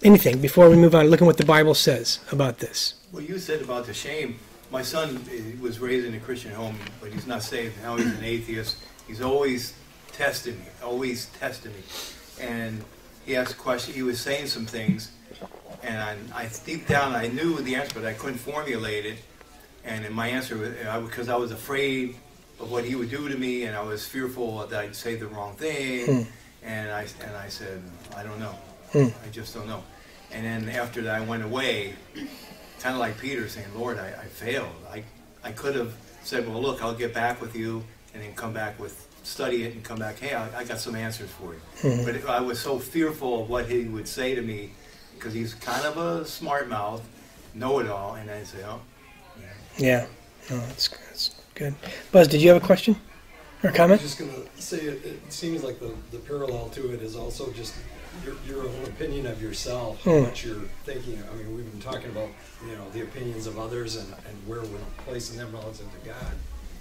[0.03, 1.07] anything before we move on?
[1.07, 3.00] looking at what the Bible says about this.
[3.11, 4.39] Well, you said about the shame.
[4.71, 5.19] My son
[5.59, 7.81] was raised in a Christian home, but he's not saved.
[7.83, 8.77] Now he's an atheist.
[9.05, 9.73] He's always
[10.13, 11.79] testing me, always testing me.
[12.39, 12.81] And
[13.25, 13.93] he asked a question.
[13.93, 15.11] He was saying some things,
[15.83, 19.17] and I, I deep down I knew the answer, but I couldn't formulate it.
[19.83, 20.69] And my answer was
[21.05, 22.15] because I was afraid
[22.61, 25.27] of what he would do to me, and I was fearful that I'd say the
[25.27, 26.05] wrong thing.
[26.05, 26.29] Hmm.
[26.63, 27.81] And I and I said,
[28.15, 28.55] I don't know.
[28.93, 29.07] Hmm.
[29.25, 29.83] I just don't know.
[30.31, 31.95] And then after that, I went away,
[32.81, 34.75] kind of like Peter, saying, Lord, I, I failed.
[34.91, 35.03] I
[35.43, 38.79] I could have said, well, look, I'll get back with you, and then come back
[38.79, 40.19] with study it and come back.
[40.19, 41.61] Hey, I, I got some answers for you.
[41.81, 42.05] Hmm.
[42.05, 44.71] But I was so fearful of what he would say to me
[45.15, 47.01] because he's kind of a smart mouth,
[47.53, 48.81] know it all, and I say, oh,
[49.77, 50.07] yeah.
[50.49, 51.75] No, that's, that's good.
[52.11, 52.95] Buzz, did you have a question
[53.63, 54.01] or comment?
[54.01, 57.01] I was just going to say it, it seems like the, the parallel to it
[57.01, 57.75] is also just
[58.25, 60.23] your, your opinion of yourself, hmm.
[60.23, 61.21] what you're thinking.
[61.31, 62.29] I mean, we've been talking about,
[62.65, 66.33] you know, the opinions of others and, and where we're placing them relative to God.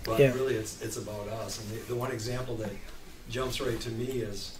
[0.04, 0.32] But yeah.
[0.32, 1.60] really, it's, it's about us.
[1.60, 2.70] And the, the one example that
[3.28, 4.58] jumps right to me is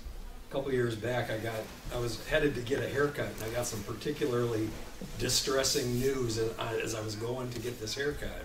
[0.48, 1.54] a couple years back, I got
[1.94, 4.68] I was headed to get a haircut, and I got some particularly
[5.18, 8.44] distressing news as I, as I was going to get this haircut,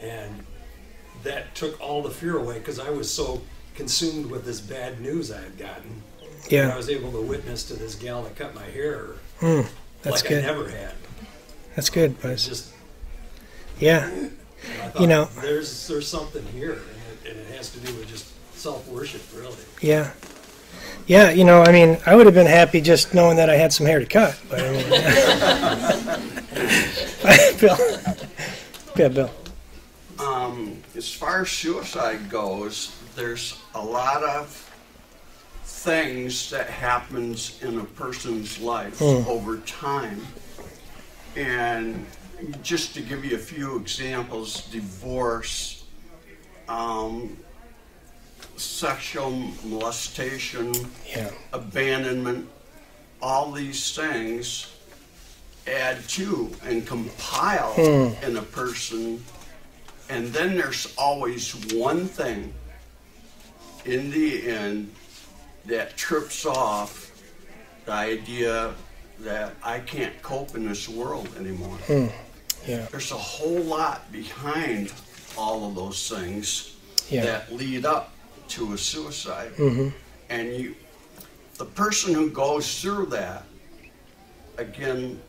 [0.00, 0.44] and
[1.24, 3.42] that took all the fear away because I was so
[3.74, 6.02] consumed with this bad news I had gotten.
[6.48, 9.06] Yeah, I was able to witness to this gal that cut my hair.
[9.40, 9.66] Mm,
[10.02, 10.44] that's like good.
[10.44, 10.92] I never had.
[11.74, 12.46] That's good, Buzz.
[12.46, 12.72] Just
[13.78, 14.28] yeah,
[15.00, 18.32] you know, there's there's something here, and it, and it has to do with just
[18.56, 19.56] self worship, really.
[19.80, 20.12] Yeah,
[21.06, 23.72] yeah, you know, I mean, I would have been happy just knowing that I had
[23.72, 24.40] some hair to cut.
[24.48, 24.88] But I mean,
[27.60, 27.76] Bill,
[28.96, 29.30] yeah, Bill.
[30.18, 34.73] Um, as far as suicide goes, there's a lot of
[35.64, 39.26] things that happens in a person's life mm.
[39.26, 40.20] over time,
[41.36, 42.06] and
[42.62, 45.84] just to give you a few examples, divorce.
[46.68, 47.36] Um,
[48.56, 49.30] sexual
[49.64, 50.72] molestation,
[51.08, 51.30] yeah.
[51.52, 52.48] abandonment,
[53.20, 54.70] all these things
[55.66, 58.24] add to and compile Hmm.
[58.24, 59.24] in a person.
[60.08, 62.52] And then there's always one thing
[63.84, 64.92] in the end
[65.66, 67.10] that trips off
[67.86, 68.74] the idea
[69.20, 71.78] that I can't cope in this world anymore.
[72.66, 72.86] Yeah.
[72.90, 74.92] There's a whole lot behind
[75.36, 76.76] all of those things
[77.08, 77.24] Yeah.
[77.24, 78.12] that lead up
[78.48, 79.52] to a suicide.
[79.56, 79.88] Mm-hmm.
[80.30, 80.74] And you,
[81.58, 83.44] the person who goes through that,
[84.58, 85.20] again,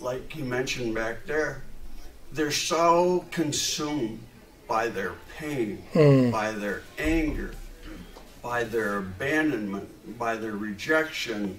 [0.00, 1.62] like you mentioned back there,
[2.32, 4.20] they're so consumed
[4.68, 6.30] by their pain, Hmm.
[6.30, 7.54] by their anger,
[8.48, 11.58] by their abandonment, by their rejection.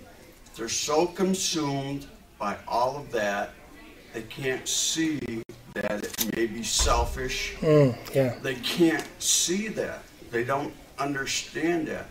[0.56, 2.08] They're so consumed
[2.40, 3.52] by all of that,
[4.12, 5.44] they can't see
[5.76, 8.40] that it may be selfish, Mm, yeah.
[8.42, 10.02] they can't see that.
[10.32, 12.08] They don't understand that.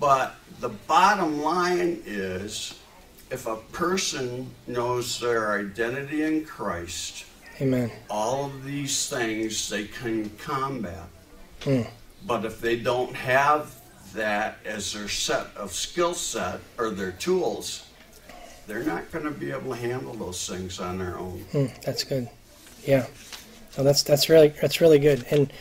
[0.00, 2.80] But the bottom line is
[3.30, 7.26] if a person knows their identity in Christ,
[7.60, 7.92] Amen.
[8.10, 11.06] all of these things they can combat.
[11.62, 11.82] Hmm.
[12.26, 13.83] But if they don't have
[14.14, 17.86] that as their set of skill set or their tools,
[18.66, 21.44] they're not going to be able to handle those things on their own.
[21.52, 22.28] Mm, that's good.
[22.84, 23.06] Yeah.
[23.70, 25.26] So that's that's really that's really good.
[25.30, 25.52] And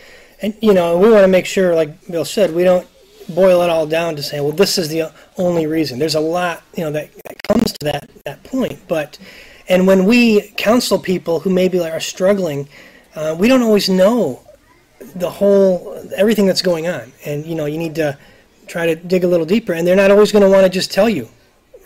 [0.42, 2.88] and you know we want to make sure, like Bill said, we don't
[3.30, 6.00] boil it all down to say, well, this is the only reason.
[6.00, 8.80] There's a lot you know that, that comes to that that point.
[8.88, 9.18] But
[9.68, 12.68] and when we counsel people who maybe are struggling,
[13.16, 14.42] uh, we don't always know
[15.16, 17.12] the whole everything that's going on.
[17.26, 18.18] And you know you need to
[18.68, 19.74] try to dig a little deeper.
[19.74, 21.30] And they're not always going to want to just tell you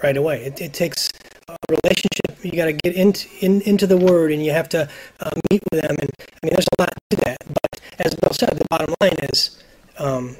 [0.03, 0.45] right away.
[0.45, 1.09] It, it takes
[1.47, 2.43] a relationship.
[2.43, 5.61] You got to get into in, into the Word, and you have to uh, meet
[5.71, 5.95] with them.
[5.99, 7.37] And I mean, there's a lot to that.
[7.47, 9.61] But as Bill said, the bottom line is,
[9.97, 10.35] um,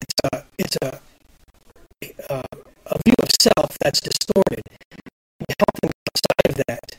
[0.00, 1.00] it's a it's a
[2.30, 2.42] a,
[2.86, 4.62] a view of self that's distorted.
[5.58, 6.96] Help them outside of that,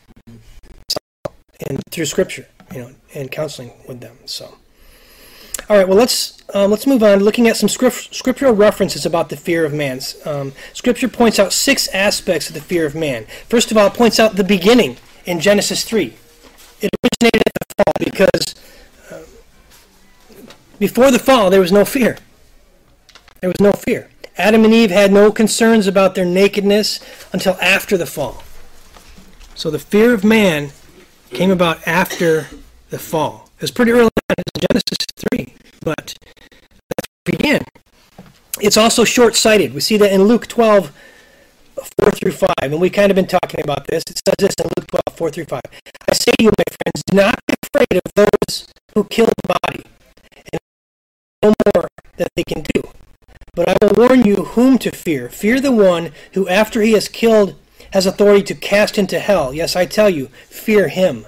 [1.67, 4.17] and through Scripture, you know, and counseling with them.
[4.25, 4.55] So.
[5.69, 7.19] All right, well, let's um, let's move on.
[7.19, 10.02] Looking at some script, scriptural references about the fear of man.
[10.26, 13.26] Um, scripture points out six aspects of the fear of man.
[13.47, 16.15] First of all, it points out the beginning in Genesis three.
[16.82, 18.56] It originated at the fall because
[19.12, 19.24] uh,
[20.80, 22.17] before the fall there was no fear.
[23.39, 24.10] There was no fear.
[24.38, 27.00] Adam and Eve had no concerns about their nakedness
[27.32, 28.43] until after the fall.
[29.56, 30.71] So the fear of man
[31.30, 32.47] came about after
[32.89, 33.40] the fall.
[33.62, 34.97] It was pretty early on in Genesis
[35.32, 36.15] 3, but
[36.97, 37.63] it began.
[38.60, 39.76] It's also short sighted.
[39.76, 40.91] We see that in Luke 12,
[42.00, 44.02] 4 through 5, and we've kind of been talking about this.
[44.10, 45.62] It says this in Luke 12, 4 through 5.
[46.10, 49.56] I say to you, my friends, do not be afraid of those who kill the
[49.63, 49.84] body,
[50.52, 50.62] and
[51.43, 52.82] no more that they can do.
[53.54, 55.30] But I will warn you whom to fear.
[55.30, 57.54] Fear the one who, after he has killed,
[57.93, 59.54] has authority to cast into hell.
[59.54, 61.28] Yes, I tell you, fear him.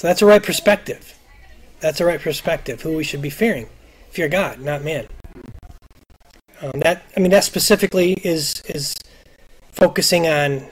[0.00, 1.18] So that's a right perspective.
[1.80, 2.80] That's a right perspective.
[2.80, 3.68] Who we should be fearing.
[4.08, 5.06] Fear God, not man.
[6.62, 8.94] Um, that I mean, that specifically is is
[9.70, 10.64] focusing on,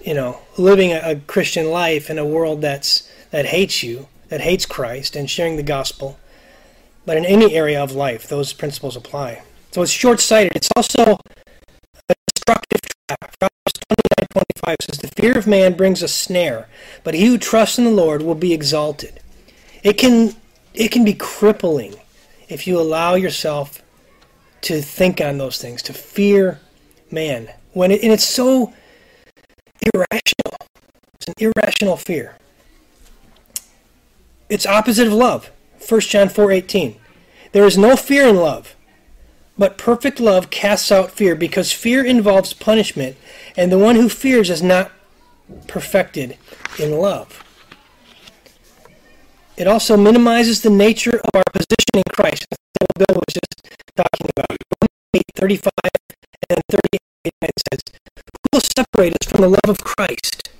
[0.00, 4.40] you know, living a, a Christian life in a world that's that hates you, that
[4.40, 6.18] hates Christ, and sharing the gospel.
[7.04, 9.42] But in any area of life, those principles apply.
[9.72, 10.56] So it's short-sighted.
[10.56, 11.18] It's also
[12.08, 13.53] a destructive trap.
[14.34, 16.68] Proverbs 29:25 says, "The fear of man brings a snare,
[17.04, 19.20] but he who trusts in the Lord will be exalted."
[19.82, 20.34] It can
[20.74, 21.94] it can be crippling
[22.48, 23.80] if you allow yourself
[24.62, 26.60] to think on those things, to fear
[27.10, 27.48] man.
[27.72, 28.72] When it, and it's so
[29.94, 30.56] irrational.
[31.14, 32.36] It's an irrational fear.
[34.48, 35.50] It's opposite of love.
[35.78, 36.96] 1 John 4:18.
[37.52, 38.74] There is no fear in love,
[39.56, 43.16] but perfect love casts out fear because fear involves punishment,
[43.56, 44.90] and the one who fears is not
[45.66, 46.36] perfected
[46.78, 47.42] in love.
[49.56, 52.46] It also minimizes the nature of our position in Christ.
[52.50, 54.56] What Bill was just talking about.
[55.14, 55.70] 8, 35
[56.50, 57.80] and 38 it says,
[58.16, 60.50] Who will separate us from the love of Christ?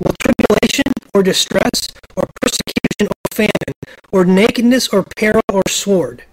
[0.00, 3.74] Will tribulation or distress or persecution or famine
[4.10, 6.24] or nakedness or peril or sword?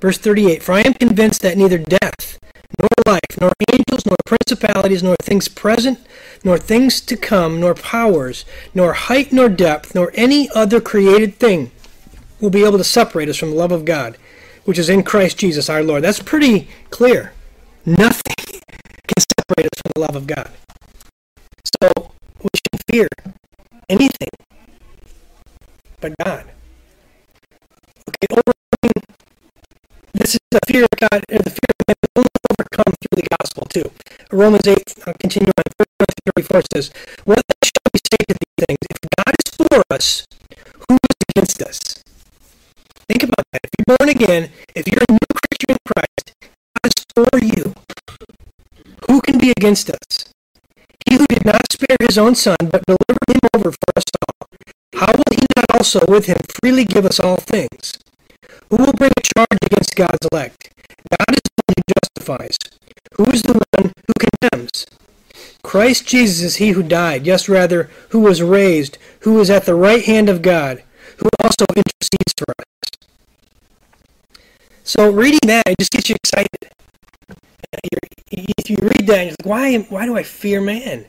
[0.00, 2.38] Verse 38 For I am convinced that neither death,
[2.78, 5.98] nor life, nor angels, nor principalities, nor things present,
[6.44, 11.70] nor things to come, nor powers, nor height, nor depth, nor any other created thing
[12.40, 14.18] will be able to separate us from the love of God,
[14.64, 16.02] which is in Christ Jesus our Lord.
[16.02, 17.32] That's pretty clear.
[17.84, 18.60] Nothing
[19.06, 20.50] can separate us from the love of God.
[21.80, 22.10] So
[22.42, 23.08] we should fear
[23.88, 24.28] anything
[26.00, 26.44] but God.
[30.26, 33.28] This is the fear of God, or the fear of man only overcome through the
[33.38, 33.62] gospel.
[33.70, 33.86] too.
[34.32, 34.74] Romans 8,
[35.06, 35.86] uh, continue on,
[36.34, 36.90] 34 says,
[37.22, 38.82] What shall we say to these things?
[38.90, 40.26] If God is for us,
[40.88, 41.78] who is against us?
[43.06, 43.60] Think about that.
[43.62, 47.74] If you're born again, if you're a new creature in Christ, God is for you.
[49.06, 50.26] Who can be against us?
[51.06, 54.48] He who did not spare his own son, but delivered him over for us all,
[54.96, 57.94] how will he not also with him freely give us all things?
[58.70, 59.58] Who will bring a charge
[59.96, 60.70] God's elect?
[61.10, 62.58] God is the one who justifies.
[63.16, 64.86] Who is the one who condemns?
[65.62, 69.74] Christ Jesus is he who died, yes, rather, who was raised, who is at the
[69.74, 70.84] right hand of God,
[71.16, 72.90] who also intercedes for us.
[74.84, 76.70] So reading that, it just gets you excited.
[78.30, 81.06] If you read that, you're like, why, why do I fear man?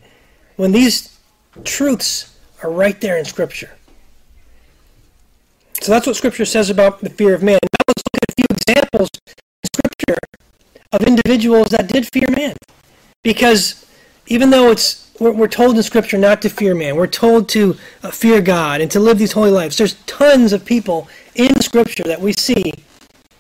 [0.56, 1.18] When these
[1.64, 3.72] truths are right there in Scripture.
[5.82, 7.60] So that's what Scripture says about the fear of man.
[8.68, 10.20] Examples in Scripture
[10.92, 12.56] of individuals that did fear man.
[13.24, 13.86] Because
[14.28, 17.78] even though it's we're, we're told in Scripture not to fear man, we're told to
[18.04, 19.78] uh, fear God and to live these holy lives.
[19.78, 22.74] There's tons of people in Scripture that we see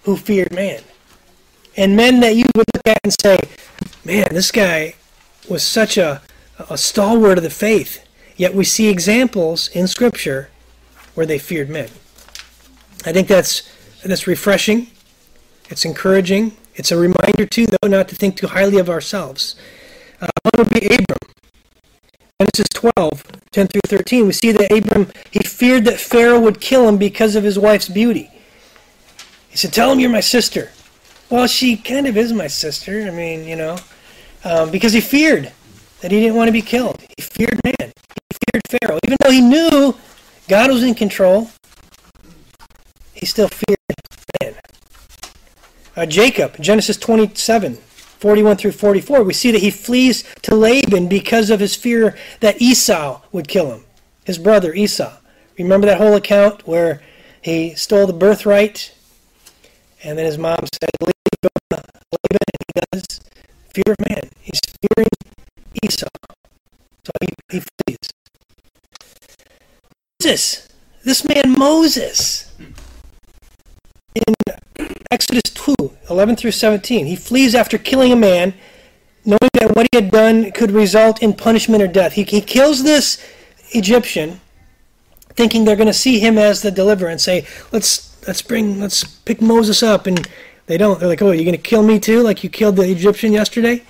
[0.03, 0.81] who feared man.
[1.75, 3.37] And men that you would look at and say,
[4.03, 4.95] man, this guy
[5.47, 6.21] was such a,
[6.69, 8.03] a stalwart of the faith.
[8.35, 10.49] Yet we see examples in Scripture
[11.13, 11.89] where they feared men.
[13.05, 13.71] I think that's
[14.03, 14.87] that's refreshing.
[15.69, 16.55] It's encouraging.
[16.75, 19.55] It's a reminder too, though, not to think too highly of ourselves.
[20.21, 21.17] Uh, one would be Abram.
[22.39, 24.27] Genesis 12, 10 through 13.
[24.27, 27.89] We see that Abram he feared that Pharaoh would kill him because of his wife's
[27.89, 28.29] beauty.
[29.49, 30.71] He said, "Tell him you're my sister."
[31.29, 33.01] Well, she kind of is my sister.
[33.01, 33.77] I mean, you know,
[34.43, 35.51] um, because he feared
[36.01, 37.01] that he didn't want to be killed.
[37.17, 37.91] He feared man.
[38.29, 39.95] He feared Pharaoh, even though he knew
[40.47, 41.49] God was in control
[43.19, 43.77] he still feared
[44.41, 44.53] man.
[45.97, 51.49] Uh, Jacob, Genesis 27, 41 through 44, we see that he flees to Laban because
[51.49, 53.83] of his fear that Esau would kill him,
[54.23, 55.17] his brother Esau.
[55.57, 57.01] Remember that whole account where
[57.41, 58.93] he stole the birthright
[60.03, 61.13] and then his mom said, Leave
[61.71, 61.83] Laban,
[62.21, 62.39] and
[62.75, 63.19] he does.
[63.73, 64.29] Fear of man.
[64.39, 64.59] He's
[64.95, 65.09] fearing
[65.83, 66.05] Esau.
[67.05, 67.97] So he, he flees.
[70.21, 70.67] Moses,
[71.03, 72.46] this man Moses
[75.11, 75.75] Exodus 2,
[76.09, 77.05] 11 through 17.
[77.05, 78.53] He flees after killing a man,
[79.25, 82.13] knowing that what he had done could result in punishment or death.
[82.13, 83.23] He, he kills this
[83.71, 84.39] Egyptian,
[85.29, 89.03] thinking they're going to see him as the deliverer and say, let's, let's bring, let's
[89.03, 90.07] pick Moses up.
[90.07, 90.27] And
[90.67, 90.99] they don't.
[90.99, 93.83] They're like, oh, you're going to kill me too, like you killed the Egyptian yesterday?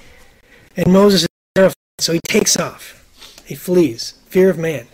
[0.75, 3.43] And Moses is terrified, so he takes off.
[3.45, 4.13] He flees.
[4.27, 4.88] Fear of man.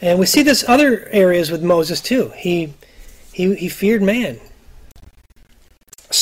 [0.00, 2.30] And we see this other areas with Moses too.
[2.36, 2.74] He
[3.32, 4.38] he, he feared man.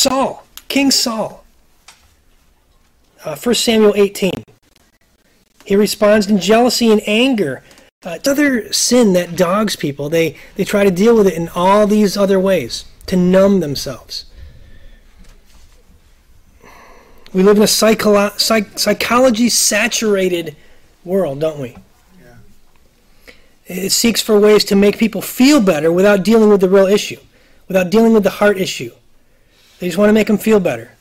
[0.02, 1.44] Saul, King Saul.
[3.24, 4.32] Uh, 1 Samuel 18.
[5.64, 7.62] He responds in jealousy and anger.
[8.04, 10.08] Uh, it's other sin that dogs people.
[10.08, 14.24] They, they try to deal with it in all these other ways to numb themselves.
[17.32, 20.56] We live in a psycholo- psych- psychology saturated
[21.04, 21.76] world, don't we?
[22.20, 22.34] Yeah.
[23.66, 27.20] It seeks for ways to make people feel better without dealing with the real issue,
[27.68, 28.90] without dealing with the heart issue.
[29.83, 30.92] They just want to make them feel better.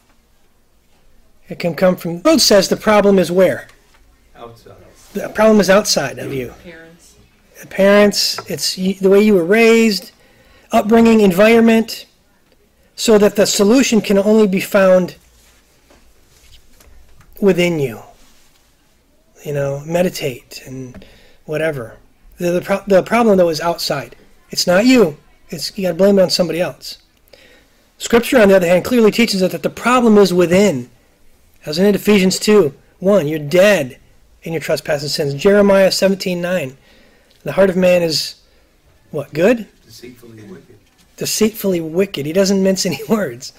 [1.48, 2.24] It can come from.
[2.24, 3.67] The world says the problem is where?
[4.36, 4.74] Outside.
[5.13, 6.56] The problem is outside of you.
[6.63, 7.15] Parents.
[7.70, 10.13] Parents, it's the way you were raised,
[10.72, 12.08] upbringing, environment,
[12.96, 15.15] so that the solution can only be found
[17.39, 18.00] within you.
[19.46, 21.06] You know, meditate and
[21.46, 21.98] whatever.
[22.39, 24.15] The, the, pro- the problem, though, is outside.
[24.50, 25.17] It's not you.
[25.50, 26.98] It's, you got to blame it on somebody else.
[28.01, 30.89] Scripture, on the other hand, clearly teaches us that the problem is within.
[31.67, 33.99] As in Ephesians 2 1, you're dead
[34.41, 35.41] in your trespasses and sins.
[35.43, 36.77] Jeremiah 17 9,
[37.43, 38.41] the heart of man is
[39.11, 39.31] what?
[39.35, 39.67] Good?
[39.85, 40.79] Deceitfully wicked.
[41.17, 42.25] Deceitfully wicked.
[42.25, 43.53] He doesn't mince any words.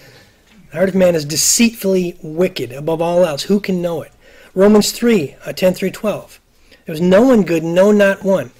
[0.70, 3.44] The heart of man is deceitfully wicked above all else.
[3.44, 4.10] Who can know it?
[4.56, 6.40] Romans 3 uh, 10 through 12.
[6.84, 8.50] There was no one good, no, not one.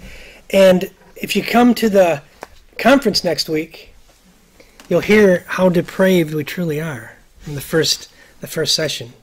[0.51, 2.23] And if you come to the
[2.79, 3.92] conference next week,
[4.93, 7.17] you'll hear how depraved we truly are
[7.47, 8.13] in the first
[8.43, 9.15] the first session.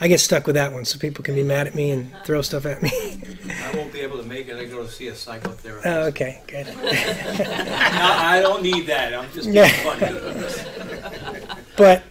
[0.00, 2.40] I get stuck with that one, so people can be mad at me and throw
[2.40, 2.90] stuff at me.
[2.90, 4.56] I won't be able to make it.
[4.56, 5.82] I go to see a psychotherapist.
[5.84, 6.66] oh, okay, good.
[6.76, 9.12] No, I don't need that.
[9.12, 9.68] I'm just being Yeah.
[9.84, 11.52] funny.
[11.76, 12.04] But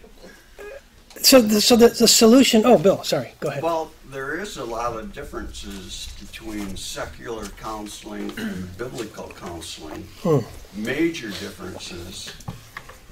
[1.22, 2.62] so the, so the, the solution.
[2.64, 3.32] Oh, Bill, sorry.
[3.40, 3.64] Go ahead.
[3.64, 10.06] Well, there is a lot of differences between secular counseling and biblical counseling.
[10.22, 10.38] Hmm.
[10.76, 12.32] Major differences.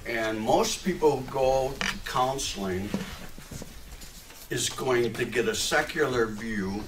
[0.06, 2.88] And most people who go to counseling
[4.50, 6.82] is going to get a secular view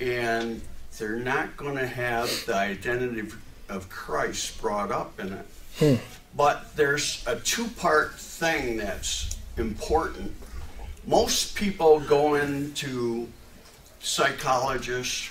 [0.00, 0.60] and
[0.98, 5.46] they're not going to have the identity of- Christ brought up in it.
[5.78, 5.94] Hmm.
[6.36, 10.32] But there's a two part thing that's important.
[11.04, 13.28] Most people go into
[13.98, 15.30] psychologists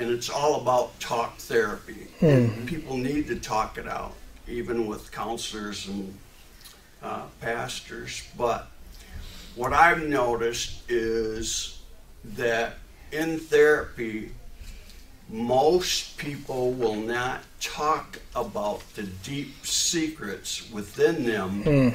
[0.00, 2.08] and it's all about talk therapy.
[2.20, 4.14] And people need to talk it out,
[4.48, 6.12] even with counselors and
[7.02, 8.22] uh, pastors.
[8.36, 8.68] But
[9.54, 11.80] what I've noticed is
[12.24, 12.74] that
[13.12, 14.32] in therapy,
[15.28, 21.88] most people will not talk about the deep secrets within them hmm.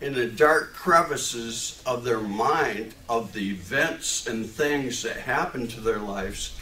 [0.00, 5.80] in the dark crevices of their mind of the events and things that happen to
[5.80, 6.58] their lives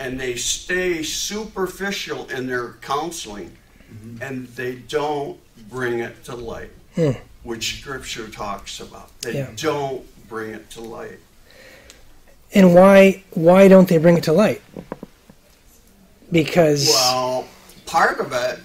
[0.00, 3.56] and they stay superficial in their counseling
[3.92, 4.22] mm-hmm.
[4.22, 5.38] and they don't
[5.68, 7.10] bring it to light hmm.
[7.42, 9.50] Which scripture talks about they Yeah.
[9.56, 11.18] don't bring it to light
[12.54, 14.62] And why why don't they bring it to light?
[16.32, 17.46] Because Well,
[17.86, 18.58] part of it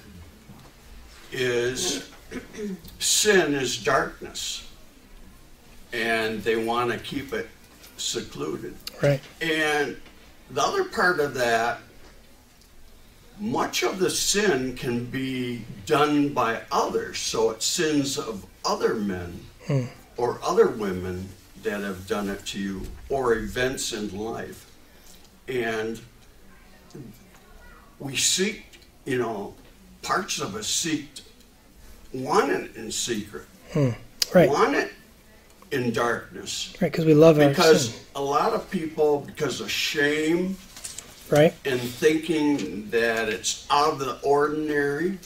[1.31, 2.09] is
[2.99, 4.63] sin is darkness,
[5.91, 7.49] and they want to keep it
[7.97, 8.75] secluded.
[9.01, 9.97] right, And
[10.49, 11.79] the other part of that,
[13.39, 17.19] much of the sin can be done by others.
[17.19, 19.39] So it's sins of other men
[20.17, 21.27] or other women
[21.63, 24.69] that have done it to you, or events in life.
[25.47, 25.99] And
[27.99, 28.63] we seek,
[29.05, 29.53] you know,
[30.01, 31.09] parts of us seek,
[32.13, 33.45] want it in secret,
[34.33, 34.91] right, want it
[35.71, 36.73] in darkness.
[36.81, 40.57] right, because we love our Because a lot of people, because of shame
[41.31, 45.17] right, and thinking that it's out of the ordinary,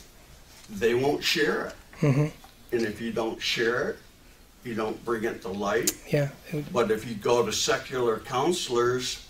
[0.70, 1.76] they won't share it.
[2.02, 2.32] Mhm.
[2.72, 3.98] And if you don't share it,
[4.64, 5.94] you don't bring it to light.
[6.12, 6.30] yeah,
[6.74, 9.26] But if you go to secular counselors,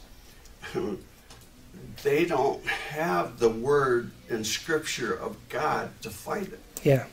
[2.04, 6.60] they don't have the word and scripture of God to fight it.
[6.84, 7.06] yeah,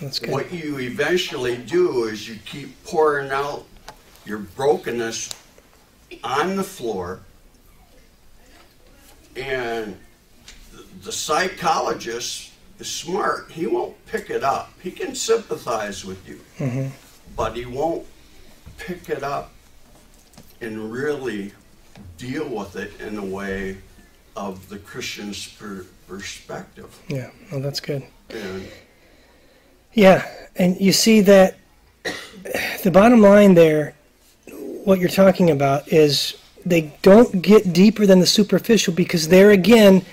[0.00, 0.30] that's good.
[0.30, 3.64] What you eventually do is you keep pouring out
[4.26, 5.30] your brokenness
[6.22, 7.20] on the floor,
[9.36, 9.98] and
[10.72, 12.49] the- the psychologist
[12.80, 13.50] is smart.
[13.52, 14.72] He won't pick it up.
[14.82, 16.90] He can sympathize with you, Mhm.
[17.36, 18.06] but he won't
[18.78, 19.52] pick it up
[20.60, 21.52] and really
[22.16, 23.76] deal with it in a way
[24.36, 26.86] of the Christian's per- perspective.
[27.08, 28.02] Yeah, well, that's good.
[28.30, 28.66] And
[29.92, 30.24] Yeah,
[30.56, 31.56] and you see that
[32.84, 33.94] the bottom line there,
[34.84, 40.04] what you're talking about is they don't get deeper than the superficial because there again,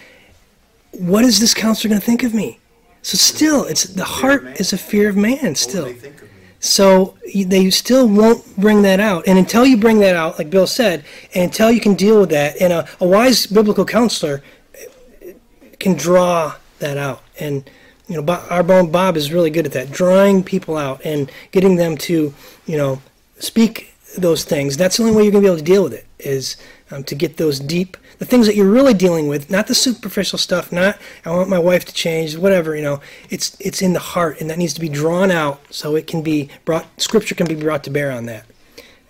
[0.92, 2.60] what is this counselor going to think of me?
[3.02, 5.56] So still, it's the heart is a fear of man.
[5.56, 6.28] Still, will they think of me?
[6.60, 9.28] so they still won't bring that out.
[9.28, 12.30] And until you bring that out, like Bill said, and until you can deal with
[12.32, 14.44] that, and a, a wise biblical counselor
[14.76, 15.32] uh,
[15.80, 17.24] can draw that out.
[17.40, 17.70] And,
[18.08, 21.76] you know, our own Bob is really good at that, drawing people out and getting
[21.76, 22.34] them to,
[22.66, 23.02] you know,
[23.40, 24.78] speak those things.
[24.78, 26.58] That's the only way you're going to be able to deal with it, is
[26.92, 30.40] um, to get those deep, the things that you're really dealing with, not the superficial
[30.40, 33.00] stuff, not, I want my wife to change, whatever, you know.
[33.30, 36.22] It's, it's in the heart, and that needs to be drawn out so it can
[36.22, 38.46] be brought, Scripture can be brought to bear on that.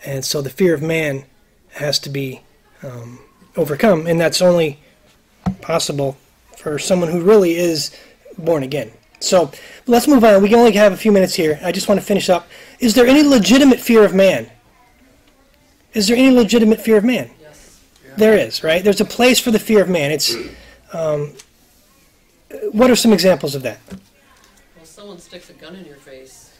[0.05, 1.26] And so the fear of man
[1.72, 2.41] has to be
[2.84, 3.20] um,
[3.55, 4.80] overcome, and that's only
[5.62, 6.18] possible
[6.58, 7.95] for someone who really is
[8.38, 8.91] born again.
[9.20, 9.51] So
[9.88, 10.43] let's move on.
[10.43, 11.60] We only have a few minutes here.
[11.64, 12.47] I just want to finish up.
[12.80, 14.49] Is there any legitimate fear of man?
[15.94, 17.30] Is there any legitimate fear of man?
[17.42, 17.82] Yes.
[18.18, 18.84] There is, right?
[18.84, 20.12] There's a place for the fear of man.
[20.12, 20.36] It's.
[20.94, 21.34] Um,
[22.72, 23.80] what are some examples of that?
[23.90, 26.58] Well, someone sticks a gun in your face.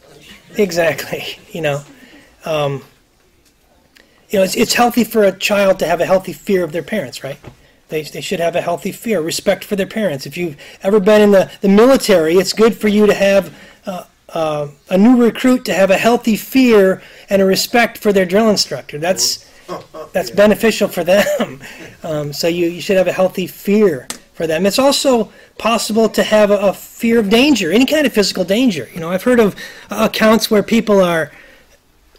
[0.56, 1.38] Exactly.
[1.50, 1.82] You know,
[2.44, 2.84] um,
[4.28, 6.82] you know, it's, it's healthy for a child to have a healthy fear of their
[6.82, 7.38] parents, right?
[7.88, 10.26] They, they should have a healthy fear, respect for their parents.
[10.26, 13.52] If you've ever been in the, the military, it's good for you to have
[14.30, 18.50] uh, a new recruit to have a healthy fear and a respect for their drill
[18.50, 18.98] instructor.
[18.98, 19.46] That's
[20.12, 21.60] that's beneficial for them.
[22.04, 24.66] Um, so you, you should have a healthy fear for them.
[24.66, 28.88] It's also possible to have a, a fear of danger, any kind of physical danger.
[28.94, 29.56] You know, I've heard of
[29.90, 31.32] uh, accounts where people are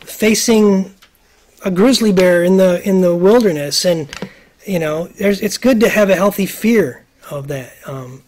[0.01, 0.93] facing
[1.63, 4.09] a grizzly bear in the in the wilderness, and
[4.65, 7.71] you know, there's it's good to have a healthy fear of that.
[7.85, 8.23] Um,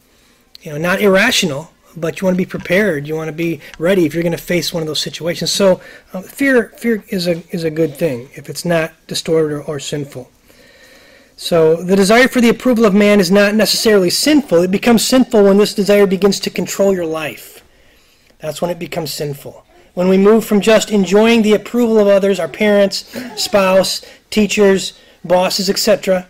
[0.62, 3.08] you know, not irrational, but you want to be prepared.
[3.08, 5.52] You want to be ready if you're going to face one of those situations.
[5.52, 5.82] So,
[6.14, 9.80] um, fear fear is a is a good thing if it's not distorted or, or
[9.80, 10.30] sinful.
[11.36, 14.62] So, the desire for the approval of man is not necessarily sinful.
[14.64, 17.64] It becomes sinful when this desire begins to control your life.
[18.40, 19.66] That's when it becomes sinful.
[19.94, 25.70] When we move from just enjoying the approval of others, our parents, spouse, teachers, bosses,
[25.70, 26.28] etc.,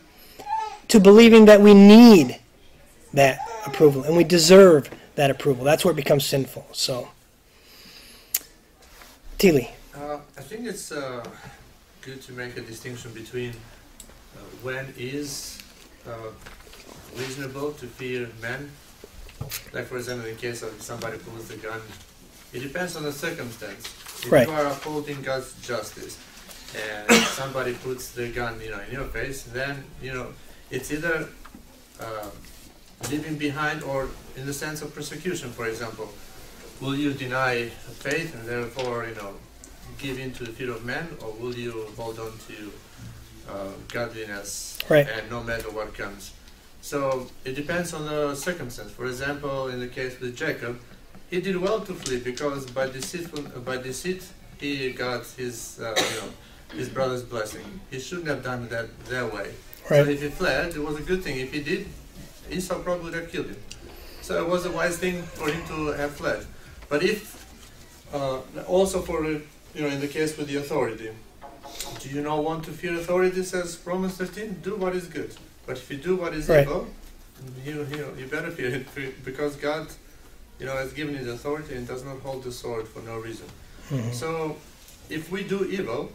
[0.88, 2.40] to believing that we need
[3.14, 5.64] that approval and we deserve that approval.
[5.64, 6.68] That's where it becomes sinful.
[6.72, 7.10] So,
[9.38, 9.70] Teely.
[9.96, 11.24] Uh, I think it's uh,
[12.02, 15.62] good to make a distinction between uh, when is
[16.08, 16.12] uh,
[17.18, 18.72] reasonable to fear men.
[19.74, 21.82] Like, for example, in the case of somebody pulls the gun,
[22.54, 23.86] it depends on the circumstance.
[24.24, 24.48] If Right.
[24.48, 26.18] you are upholding God's justice
[26.76, 30.28] and somebody puts the gun, you know, in your face, then you know
[30.70, 31.28] it's either
[32.00, 32.30] uh,
[33.10, 36.10] leaving behind or in the sense of persecution, for example.
[36.80, 37.68] Will you deny
[38.00, 39.34] faith and therefore, you know,
[40.00, 42.72] give in to the fear of men, or will you hold on to
[43.52, 45.08] uh, godliness Right.
[45.08, 46.32] and no matter what comes?
[46.82, 48.92] So it depends on the circumstance.
[48.92, 50.80] For example, in the case with Jacob,
[51.30, 53.28] he did well to flee because by deceit,
[53.64, 54.24] by deceit,
[54.60, 56.30] he got his, uh, you know,
[56.80, 57.80] his brother's blessing.
[57.92, 59.52] He shouldn't have done that that way.
[59.88, 61.38] So if he fled, it was a good thing.
[61.40, 61.86] If he did,
[62.50, 63.58] Esau probably would have killed him.
[64.22, 66.46] So it was a wise thing for him to have fled.
[66.90, 67.20] But if,
[68.14, 69.42] uh, also for, you
[69.76, 71.10] know, in the case with the authority,
[72.00, 74.60] do you not want to fear authority, says Romans 13?
[74.62, 75.34] Do what is good.
[75.66, 76.62] But if you do what is Right.
[76.62, 76.88] evil,
[77.66, 78.86] you, you, know, you better fear it
[79.26, 79.88] because God,
[80.60, 83.18] you know, has given you the authority and does not hold the sword for no
[83.18, 83.48] reason.
[83.90, 84.14] Mhm.
[84.14, 84.58] So
[85.10, 86.12] if we do evil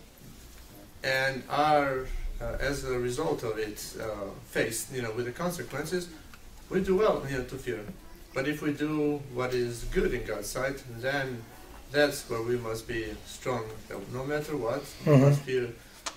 [1.02, 2.06] and are,
[2.40, 4.06] uh, as a result of it, uh,
[4.50, 6.08] faced, you know, with the consequences,
[6.70, 7.80] we do well, you know, to fear.
[8.34, 11.42] But if we do what is good in God's sight, then
[11.92, 13.64] that's where we must be strong.
[13.88, 15.20] that No matter what, we Mhm.
[15.20, 15.68] must fear,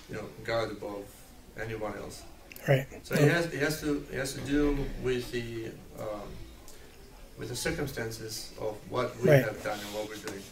[0.08, 1.04] you know, God above
[1.58, 2.22] anyone else.
[2.68, 2.86] Right.
[3.04, 5.68] So it has, it has to it has to do with the
[5.98, 6.28] um,
[7.38, 9.42] with the circumstances of what we Right.
[9.44, 10.42] have done and what we're doing.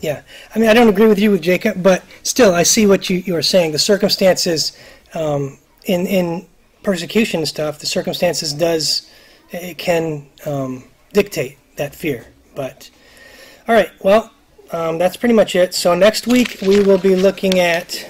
[0.00, 0.22] Yeah,
[0.54, 3.18] I mean, I don't agree with you with Jacob, but still, I see what you,
[3.18, 3.72] you are saying.
[3.72, 4.72] The circumstances
[5.14, 6.46] um, in in
[6.82, 9.10] persecution stuff, the circumstances does
[9.50, 12.26] it can um, dictate that fear.
[12.54, 12.90] But
[13.66, 14.32] all right, well,
[14.72, 15.74] um, that's pretty much it.
[15.74, 18.08] So next week we will be looking at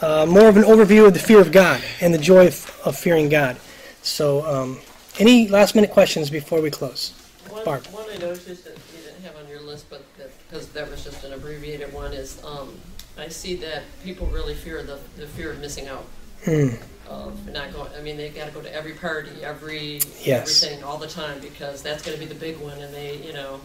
[0.00, 2.96] uh, more of an overview of the fear of God and the joy of, of
[2.96, 3.56] fearing God.
[4.02, 4.78] So, um,
[5.18, 7.12] any last minute questions before we close?
[7.48, 7.86] One, Barb.
[7.86, 10.04] one I noticed that you didn't have on your list, but
[10.48, 12.78] because that was just an abbreviated one, is um,
[13.18, 16.04] I see that people really fear the, the fear of missing out.
[16.44, 16.68] Hmm.
[17.08, 20.62] Of not going, I mean, they've got to go to every party, every Yes.
[20.62, 23.32] everything, all the time because that's going to be the big one, and they, you
[23.32, 23.60] know,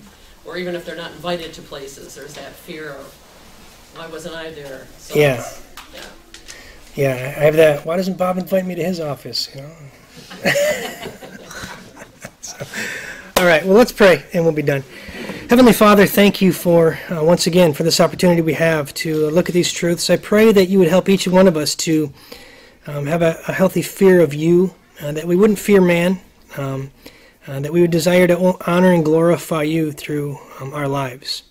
[0.46, 3.06] or even if they're not invited to places, there's that fear of
[3.96, 4.88] why wasn't I there?
[4.98, 5.44] So Yeah.
[5.94, 6.02] yeah.
[6.94, 7.86] Yeah, I have that.
[7.86, 9.50] Why doesn't Bob invite me to his office?
[9.56, 9.72] You know.
[12.42, 12.66] So,
[13.38, 13.64] all right.
[13.64, 14.84] Well, let's pray, and we'll be done.
[15.52, 19.50] Heavenly Father, thank you for uh, once again for this opportunity we have to look
[19.50, 20.10] at these truths.
[20.10, 22.14] I pray that you would help each one of us to
[22.88, 26.22] um, have a, a healthy fear of you, uh, that we wouldn't fear man,
[26.56, 26.92] um,
[27.48, 31.44] uh, that we would desire to honor and glorify you through um, our lives.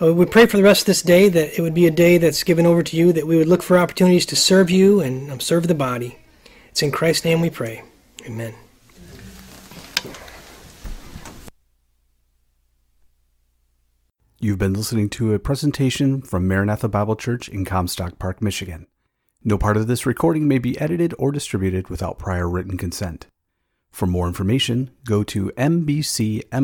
[0.00, 2.16] Uh, We pray for the rest of this day that it would be a day
[2.16, 5.32] that's given over to you, that we would look for opportunities to serve you and
[5.32, 6.20] um, serve the body.
[6.68, 7.82] It's in Christ's name we pray.
[8.24, 8.54] Amen.
[14.42, 18.86] You've been listening to a presentation from Maranatha Bible Church in Comstock Park, Michigan.
[19.44, 23.26] No part of this recording may be edited or distributed without prior written consent.
[23.90, 26.54] For more information, go to mbcmi.org.